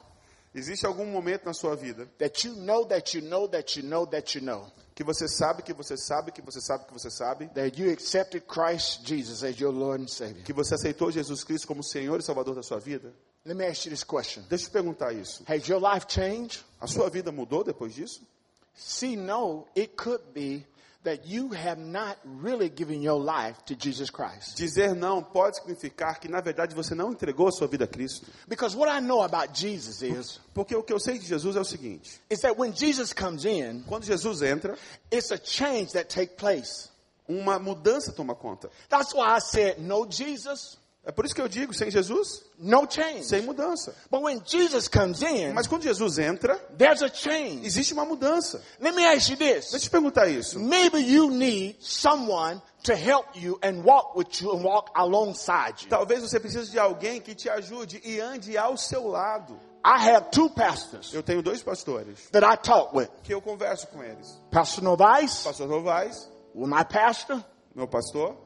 [0.54, 4.06] Existe algum momento na sua vida that you know that you know that you know
[4.06, 7.46] that you know que você sabe, que você sabe, que você sabe, que você sabe,
[7.54, 10.42] that you accepted Christ Jesus as your Lord and Savior?
[10.42, 13.14] que você aceitou Jesus Cristo como Senhor e Salvador da sua vida?
[13.46, 14.42] Let me ask you this question.
[14.48, 15.44] Deixa eu te perguntar isso.
[15.46, 16.64] Has your life changed?
[16.80, 18.26] A sua vida mudou depois disso?
[18.74, 20.66] See, no, it could be
[21.04, 24.56] that you have not really given your life to Jesus Christ.
[24.56, 28.26] Dizer não pode significar que, na verdade, você não entregou a sua vida a Cristo.
[28.46, 31.60] Because what I know about Jesus is, Porque o que eu sei de Jesus é
[31.60, 34.76] o seguinte: is that when Jesus comes in, quando Jesus entra,
[35.12, 36.90] it's a change that takes place.
[37.28, 38.70] uma mudança toma conta.
[38.88, 40.77] That's why I said no Jesus,
[41.08, 43.24] É por isso que eu digo: sem Jesus, no change.
[43.24, 43.94] sem mudança.
[44.10, 47.64] But when Jesus comes in, Mas quando Jesus entra, there's a change.
[47.64, 48.62] existe uma mudança.
[48.78, 49.70] Let me ask you this.
[49.70, 50.60] Deixa eu te perguntar isso.
[50.60, 55.88] Maybe you need someone to help you and walk with you and walk alongside you.
[55.88, 59.58] Talvez você precise de alguém que te ajude e ande ao seu lado.
[59.82, 63.08] I have two pastors Eu tenho dois pastores that I talk with.
[63.22, 64.38] que eu converso com eles.
[64.50, 67.42] Pastor Novice, Pastor Novais, my pastor
[67.74, 68.36] meu pastor,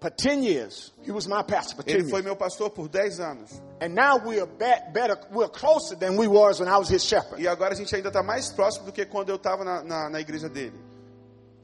[0.00, 0.92] for 10 years.
[1.04, 3.50] He was my pastor for 10 ele foi meu pastor por 10 anos.
[3.80, 7.02] And now we are be- better, we're closer than we was when I was his
[7.04, 7.40] shepherd.
[7.42, 10.10] E agora a gente ainda está mais próximo do que quando eu estava na, na,
[10.10, 10.78] na igreja dele.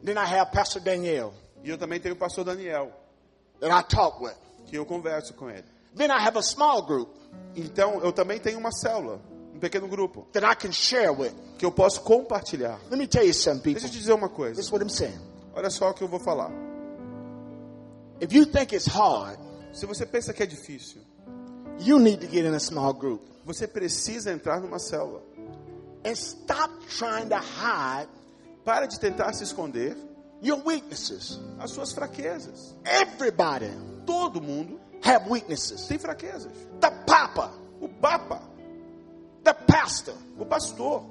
[0.03, 2.91] Then I have Pastor Danielle E eu também tenho o pastor Daniel,
[3.61, 4.35] that I talk with.
[4.67, 5.65] que eu converso com ele.
[5.97, 7.09] Then I have a small group
[7.57, 9.21] Então eu também tenho uma célula,
[9.55, 11.33] um pequeno grupo, that I can share with.
[11.57, 12.79] que eu posso compartilhar.
[12.91, 13.75] Let me tell you something, people.
[13.81, 14.61] Deixa eu te dizer uma This coisa.
[14.61, 15.19] is what I'm saying.
[15.55, 16.51] Olha só o que eu vou falar.
[18.21, 19.39] If you think it's hard,
[19.73, 21.01] Se você pensa que é difícil,
[21.81, 23.23] you need to get in a small group.
[23.45, 25.21] você precisa entrar numa célula.
[26.05, 28.09] And stop trying to hide
[28.65, 29.97] Para de tentar se esconder
[30.43, 31.39] your weaknesses.
[31.59, 32.75] as suas fraquezas.
[32.85, 33.71] Everybody
[34.07, 35.87] Todo mundo have weaknesses.
[35.89, 36.53] tem fraquezas.
[36.81, 38.41] The papa, O Papa,
[39.43, 41.05] the pastor, o pastor,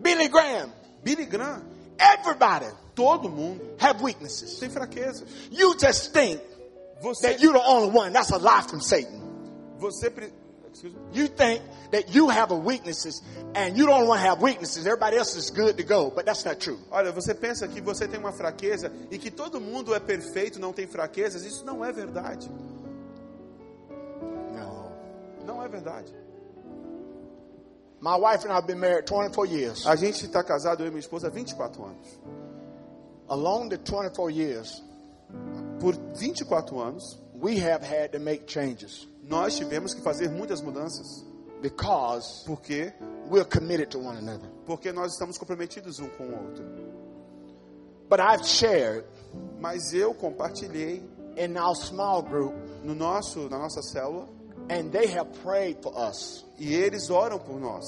[0.00, 0.70] Billy Graham,
[1.02, 1.62] Billy Graham,
[1.98, 4.58] everybody todo mundo have weaknesses.
[4.58, 5.24] tem fraquezas.
[5.50, 6.40] You just think
[7.00, 8.12] Você, that you're the only one.
[8.12, 9.20] That's a lie from Satan.
[9.78, 10.10] você.
[11.12, 13.22] You think that you have a weaknesses
[13.54, 14.86] and you don't want to have weaknesses.
[14.86, 16.78] Everybody else is good to go, but that's not true.
[16.90, 20.72] Olha, você pensa que você tem uma fraqueza e que todo mundo é perfeito, não
[20.72, 21.44] tem fraquezas.
[21.44, 22.48] Isso não é verdade.
[24.54, 24.92] No.
[25.44, 26.12] Não é verdade.
[28.00, 29.86] My wife and I have been married 24 years.
[29.86, 32.18] A gente está casado, eu e minha esposa, há 24 anos.
[33.28, 34.82] Along the 24 years,
[35.80, 41.24] Por 24 anos, we have had to make changes nós tivemos que fazer muitas mudanças.
[41.60, 42.92] because Por quê?
[43.28, 44.48] we're committed to one another.
[44.64, 46.64] Porque nós estamos comprometidos um com o outro.
[48.08, 49.04] But I've shared
[49.60, 51.02] Mas eu compartilhei
[51.36, 54.26] in our small group, no nosso, na nossa célula
[54.70, 56.44] and they have prayed for us.
[56.58, 57.84] e eles oram por nós.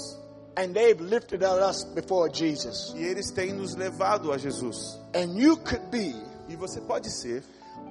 [0.57, 2.93] And they've lifted us before Jesus.
[2.97, 4.99] E eles têm nos levado a Jesus.
[5.15, 6.15] And you could be
[6.49, 7.43] E você pode ser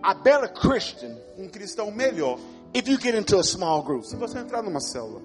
[0.03, 2.37] a better Christian um cristão melhor
[2.73, 4.03] if you get into a small group.
[4.05, 5.21] se você entrar numa célula.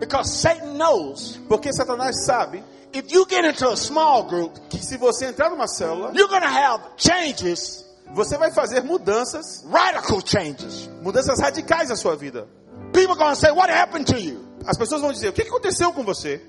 [0.00, 4.96] Because Satan knows Porque Satanás sabe if you get into a small group, que se
[4.96, 7.84] você entrar numa célula, you're going to have changes,
[8.14, 10.88] você vai fazer mudanças, radical changes.
[11.02, 12.46] mudanças radicais na sua vida.
[12.92, 14.44] People are going to say, What happened to you?
[14.66, 16.40] As pessoas vão dizer: "O que que aconteceu com você?"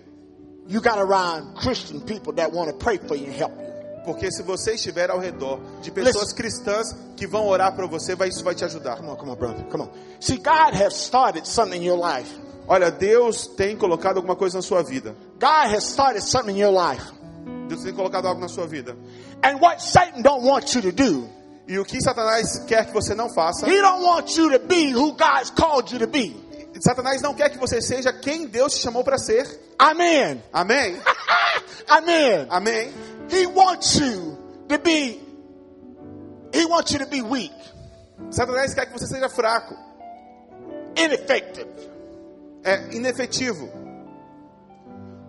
[0.67, 3.69] You got around Christian people that want to pray for you and help you.
[4.05, 6.35] Porque se você estiver ao redor de pessoas Listen.
[6.35, 8.97] cristãs que vão orar para você, vai, isso vai te ajudar.
[8.97, 9.65] Come on, come on, brother.
[9.65, 9.89] Come on.
[10.19, 12.29] See, God has started something in your life.
[12.67, 15.15] Olha, Deus tem colocado alguma coisa na sua vida.
[15.39, 17.03] God has started something in your life.
[17.67, 18.95] Deus tem colocado algo na sua vida.
[19.43, 21.27] And what Satan don't want you to do,
[21.69, 24.91] E o que Satanás quer que você não faça, he don't want you to be
[24.91, 26.35] who God's called you to be.
[26.81, 29.45] Satanás não quer que você seja quem Deus te chamou para ser.
[29.77, 30.43] Amen.
[30.51, 30.99] Amém?
[31.87, 32.47] Amen.
[32.49, 32.91] Amém?
[33.31, 34.35] He wants you
[34.67, 35.21] to be
[36.51, 37.53] he wants you to be weak,
[38.31, 39.75] Satanás quer que você seja fraco,
[40.97, 41.69] ineffective.
[42.63, 43.69] é inefetivo.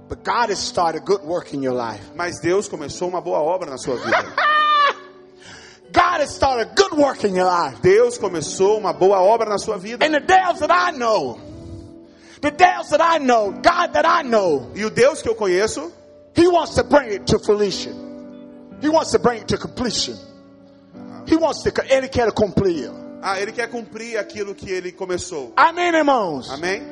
[0.09, 2.03] But God has started a good work in your life.
[2.14, 4.16] Mas Deus começou uma boa obra na sua vida.
[5.93, 7.80] God has started good work in your life.
[7.82, 10.05] Deus começou uma boa obra na sua vida.
[10.05, 11.38] And the Deus that I know,
[12.41, 15.93] the Deus that I know, God that I know, E o Deus que eu conheço,
[16.36, 17.93] He wants to bring it to fruition.
[18.80, 20.16] He wants to bring it to completion.
[21.26, 22.91] He wants to, Ele quer cumprir.
[23.22, 25.53] ah, ele quer cumprir aquilo que ele começou.
[25.57, 26.51] Amém, irmãos?
[26.51, 26.82] Amém?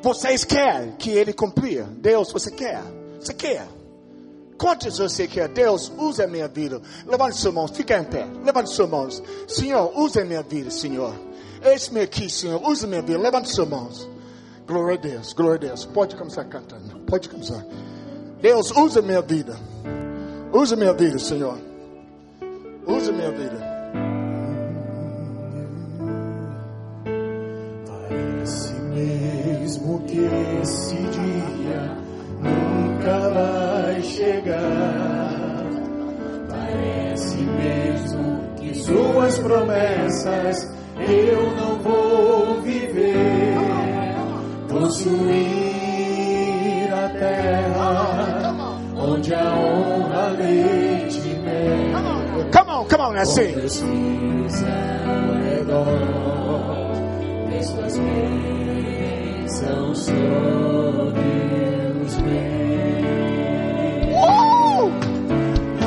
[0.00, 1.82] Vocês querem que Ele cumprir?
[1.84, 2.82] Deus, você quer?
[3.18, 3.66] Você quer?
[4.58, 5.48] Quantos você quer?
[5.48, 6.80] Deus, use a minha vida.
[7.06, 8.26] Levante suas mãos, fica em pé.
[8.44, 9.22] Levante suas mãos.
[9.48, 11.14] Senhor, use a minha vida, Senhor.
[11.62, 12.62] Eis-me aqui, Senhor.
[12.62, 13.18] Use a minha vida.
[13.18, 14.08] Levante suas mãos.
[14.66, 15.84] Glória a Deus, glória a Deus.
[15.84, 17.00] Pode começar cantando.
[17.00, 17.64] Pode começar.
[18.40, 19.56] Deus, use a minha vida.
[20.52, 21.58] Use a minha vida, Senhor.
[22.86, 23.74] Use a minha vida.
[27.86, 30.20] Parece mesmo que
[30.62, 32.03] esse dia
[32.44, 35.64] nunca vai chegar.
[36.48, 40.70] Parece mesmo que suas promessas
[41.08, 43.54] eu não vou viver.
[44.68, 45.74] Possuir
[46.92, 48.34] a terra
[48.96, 51.94] onde a honra leite e mel.
[52.52, 53.54] Come on, come on, now sing.
[55.44, 55.86] Redor,
[57.62, 57.98] suas
[59.44, 61.63] bênçãos sobre
[64.12, 64.90] Woo!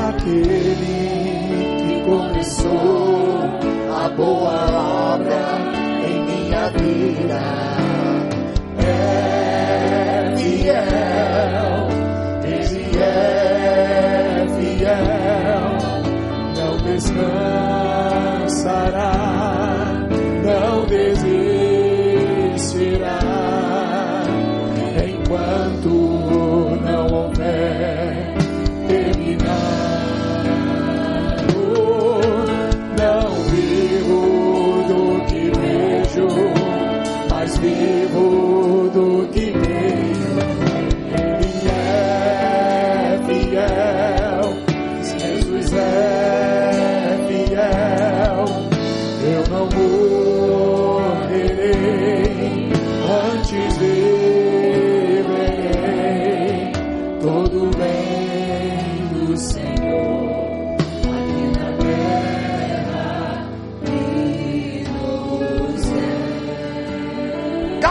[0.09, 0.75] Aquele
[1.77, 3.41] que começou
[3.93, 4.57] a boa
[5.13, 5.45] obra
[6.07, 7.41] em minha vida
[8.79, 8.91] é
[10.37, 11.87] fiel,
[12.43, 15.77] ele é fiel
[16.57, 17.75] não descansará,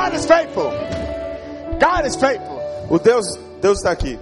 [0.07, 0.70] God is faithful.
[1.80, 2.61] God is faithful.
[2.90, 4.18] O Deus, Deus está aqui.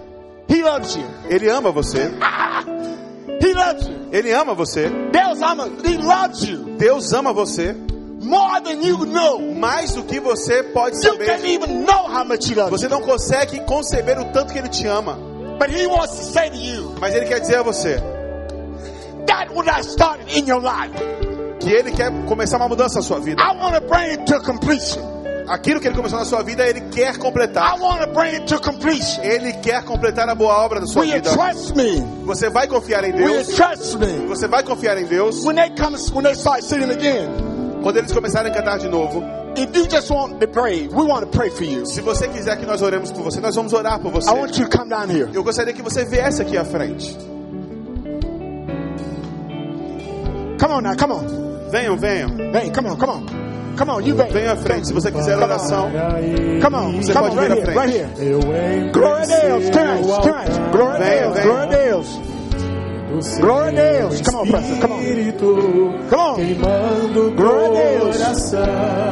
[0.49, 1.05] He loves you.
[1.29, 2.11] Ele ama você.
[3.41, 4.09] He loves you.
[4.13, 4.89] Ele ama você.
[5.13, 7.75] Deus ama, He loves you Deus ama você
[8.23, 9.41] more than you know.
[9.55, 11.47] mais do que você pode You can't saber.
[11.47, 12.91] even know how much He loves Você you.
[12.91, 15.19] não consegue conceber o tanto que ele te ama.
[15.59, 18.01] But He wants to say to you Mas ele quer dizer a você
[19.27, 20.93] that what I started in your life,
[21.61, 23.41] que ele quer começar uma mudança na sua vida.
[23.43, 25.03] I want to bring it to completion.
[25.47, 27.79] Aquilo que ele começou na sua vida, ele quer I completar.
[27.79, 29.23] want to bring it to completion.
[29.23, 31.31] Ele quer completar a boa obra da sua Will vida.
[31.31, 32.01] trust me?
[32.25, 33.49] Você vai confiar em Deus.
[33.49, 34.27] trust me?
[34.27, 35.45] Você vai confiar em Deus.
[35.47, 37.29] Again,
[37.83, 39.23] Quando eles começarem a cantar de novo,
[41.85, 44.31] se você quiser que nós oremos por você, nós vamos orar por você.
[44.31, 45.29] I want you to come down here.
[45.33, 47.17] Eu gostaria que você viesse aqui à frente.
[50.59, 51.71] Come on now, come on.
[51.71, 52.31] Venham, venham.
[52.55, 53.44] Hey, come on, come on.
[53.77, 54.47] Come on, you vem.
[54.47, 54.87] À frente.
[54.89, 55.91] Se você quiser oração,
[56.63, 57.79] Come on, Você come pode on, vir right à here, frente.
[57.79, 58.31] right here.
[58.31, 60.71] Eu em Glória a Deus, turn, turn.
[60.73, 62.21] Glória a Deus, glória a Deus.
[63.41, 64.21] Glória a Deus.
[64.23, 65.01] Come on, pastor, come on.
[65.01, 67.35] Espírito Come on.
[67.37, 68.17] Glória a Deus.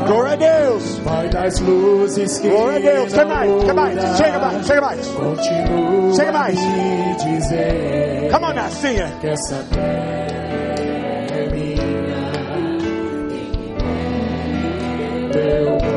[0.06, 1.00] Glória a Deus.
[1.04, 3.12] Pai das luzes que Glória a Deus.
[3.12, 4.16] Quer mais, quer mais.
[4.16, 5.06] Chega mais, chega mais.
[5.06, 6.58] Continua Chega mais.
[6.58, 10.41] me dizer Come on now, sing it.
[15.34, 15.91] Eu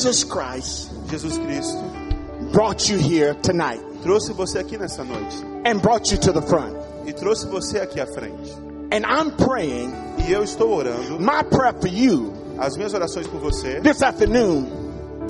[0.00, 1.82] Jesus Christ Jesus Cristo
[2.52, 5.36] brought you here tonight trouxe você aqui nessa noite
[5.66, 6.74] and brought you to the front.
[7.06, 8.50] e trouxe você aqui à frente.
[8.92, 9.92] And I'm praying,
[10.26, 11.18] E eu estou orando.
[11.20, 14.66] my prayer for you As minhas orações por você this afternoon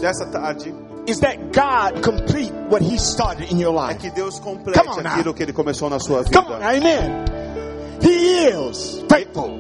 [0.01, 0.73] dessa tarde
[1.09, 4.01] is that God complete what He started in your é life.
[4.01, 5.13] que Deus complete now.
[5.15, 6.41] aquilo que Ele começou na sua vida.
[6.41, 7.25] Come on, amen.
[8.03, 9.59] He is faithful.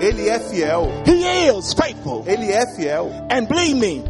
[0.00, 0.88] Ele é fiel.
[1.06, 2.22] He is faithful.
[2.26, 3.10] Ele é fiel.
[3.30, 4.04] And believe me,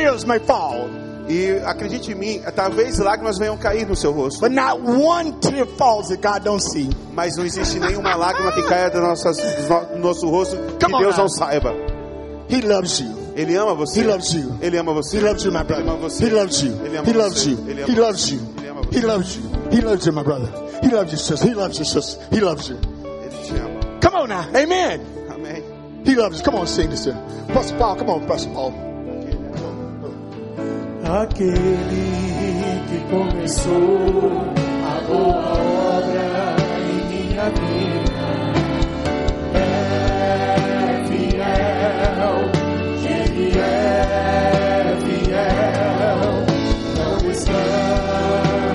[0.00, 0.88] tears may fall,
[1.28, 5.64] E acredite em mim, talvez lágrimas venham cair no seu rosto, but not one tear
[5.78, 6.90] falls that God don't see.
[7.14, 10.84] mas não existe nenhuma lágrima que caia do, nossas, do no- do nosso rosto que
[10.86, 11.72] Come Deus não saiba.
[12.48, 13.14] He loves you.
[13.36, 14.00] Ele ama você.
[14.00, 14.58] He loves you.
[14.60, 15.18] Ele ama você.
[15.18, 16.00] He loves you, my Ele ama brother.
[16.10, 16.24] você.
[16.24, 16.72] He loves you.
[16.84, 17.56] Ele ama He loves you.
[17.86, 18.40] He loves you.
[18.90, 19.42] He loves you.
[19.70, 20.48] He loves you, my brother.
[20.82, 21.40] He loves you, sis.
[21.42, 22.18] He loves you, sis.
[22.32, 22.76] He loves you.
[23.22, 24.00] Ele te ama.
[24.00, 24.44] Come on now.
[24.52, 25.00] Amen.
[25.32, 25.62] Amém.
[26.04, 26.44] He loves you.
[26.44, 27.06] Come on, sing this.
[27.54, 28.72] Pastor Paul, come on, Pastor Paul.
[31.12, 32.06] Aquele
[32.88, 34.30] que começou
[34.86, 35.42] a boa
[35.98, 38.28] obra em minha vida
[39.52, 39.58] é
[41.08, 42.38] fiel,
[43.04, 46.20] ele é fiel,
[46.96, 48.70] não descansará,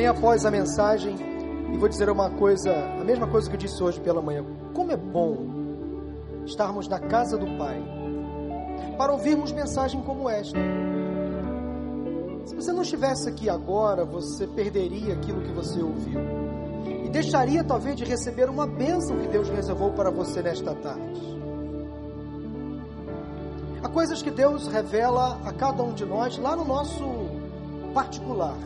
[0.00, 1.14] manhã após a mensagem,
[1.70, 4.42] e vou dizer uma coisa, a mesma coisa que eu disse hoje pela manhã.
[4.72, 5.36] Como é bom
[6.46, 7.78] estarmos na casa do Pai
[8.96, 10.58] para ouvirmos mensagem como esta.
[12.46, 16.20] Se você não estivesse aqui agora, você perderia aquilo que você ouviu.
[17.04, 21.38] E deixaria talvez de receber uma bênção que Deus reservou para você nesta tarde.
[23.82, 27.04] Há coisas que Deus revela a cada um de nós lá no nosso
[27.92, 28.56] particular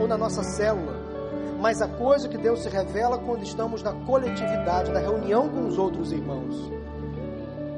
[0.00, 0.94] ou na nossa célula,
[1.60, 5.78] mas a coisa que Deus se revela quando estamos na coletividade, na reunião com os
[5.78, 6.70] outros irmãos.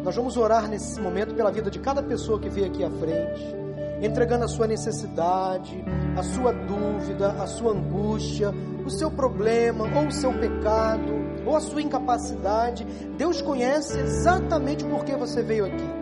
[0.02, 3.56] Nós vamos orar nesse momento pela vida de cada pessoa que veio aqui à frente,
[4.00, 5.84] entregando a sua necessidade,
[6.16, 8.52] a sua dúvida, a sua angústia,
[8.84, 11.12] o seu problema ou o seu pecado
[11.46, 12.84] ou a sua incapacidade.
[13.16, 15.98] Deus conhece exatamente por que você veio aqui.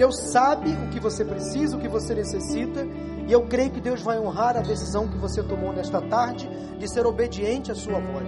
[0.00, 2.86] Deus sabe o que você precisa, o que você necessita,
[3.30, 6.92] e eu creio que Deus vai honrar a decisão que você tomou nesta tarde de
[6.92, 8.26] ser obediente à sua voz.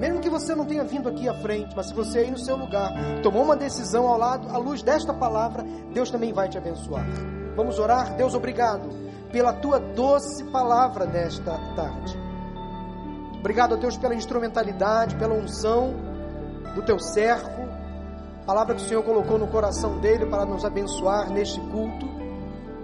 [0.00, 2.56] Mesmo que você não tenha vindo aqui à frente, mas se você aí no seu
[2.56, 2.90] lugar
[3.22, 7.06] tomou uma decisão ao lado, à luz desta palavra, Deus também vai te abençoar.
[7.54, 8.16] Vamos orar?
[8.16, 8.88] Deus, obrigado
[9.30, 12.18] pela tua doce palavra nesta tarde.
[13.38, 15.94] Obrigado, Deus, pela instrumentalidade, pela unção
[16.74, 17.68] do teu servo,
[18.44, 22.23] palavra que o Senhor colocou no coração dele para nos abençoar neste culto.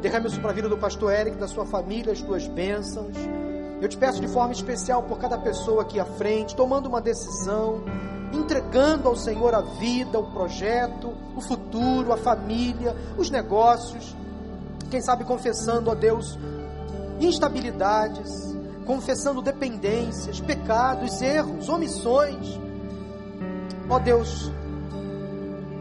[0.01, 3.15] Derrame para a vida do pastor Eric, da sua família, as tuas bênçãos.
[3.83, 7.83] Eu te peço de forma especial por cada pessoa aqui à frente, tomando uma decisão,
[8.33, 14.17] entregando ao Senhor a vida, o projeto, o futuro, a família, os negócios.
[14.91, 16.39] Quem sabe confessando a Deus
[17.21, 22.59] instabilidades, confessando dependências, pecados, erros, omissões.
[23.89, 24.51] Ó Deus,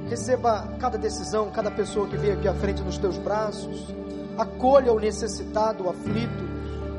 [0.09, 3.98] receba cada decisão, cada pessoa que veio aqui à frente nos teus braços,
[4.41, 6.49] acolha o necessitado, o aflito,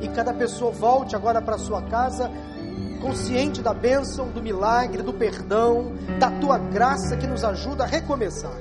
[0.01, 2.30] e cada pessoa volte agora para sua casa
[3.01, 8.57] consciente da bênção, do milagre, do perdão, da tua graça que nos ajuda a recomeçar.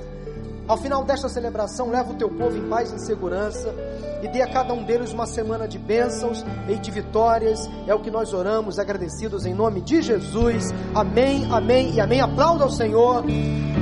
[0.66, 3.74] Ao final desta celebração, leva o teu povo em paz e segurança
[4.22, 7.68] e dê a cada um deles uma semana de bênçãos e de vitórias.
[7.86, 10.72] É o que nós oramos, agradecidos em nome de Jesus.
[10.94, 12.20] Amém, amém e amém.
[12.20, 13.24] Aplauda ao Senhor.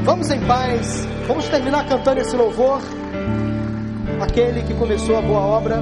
[0.04, 1.06] Vamos em paz.
[1.26, 2.80] Vamos terminar cantando esse louvor.
[4.20, 5.76] Aquele que começou a boa obra.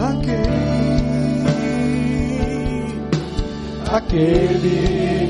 [0.00, 0.54] Aquele,
[3.90, 5.23] aquele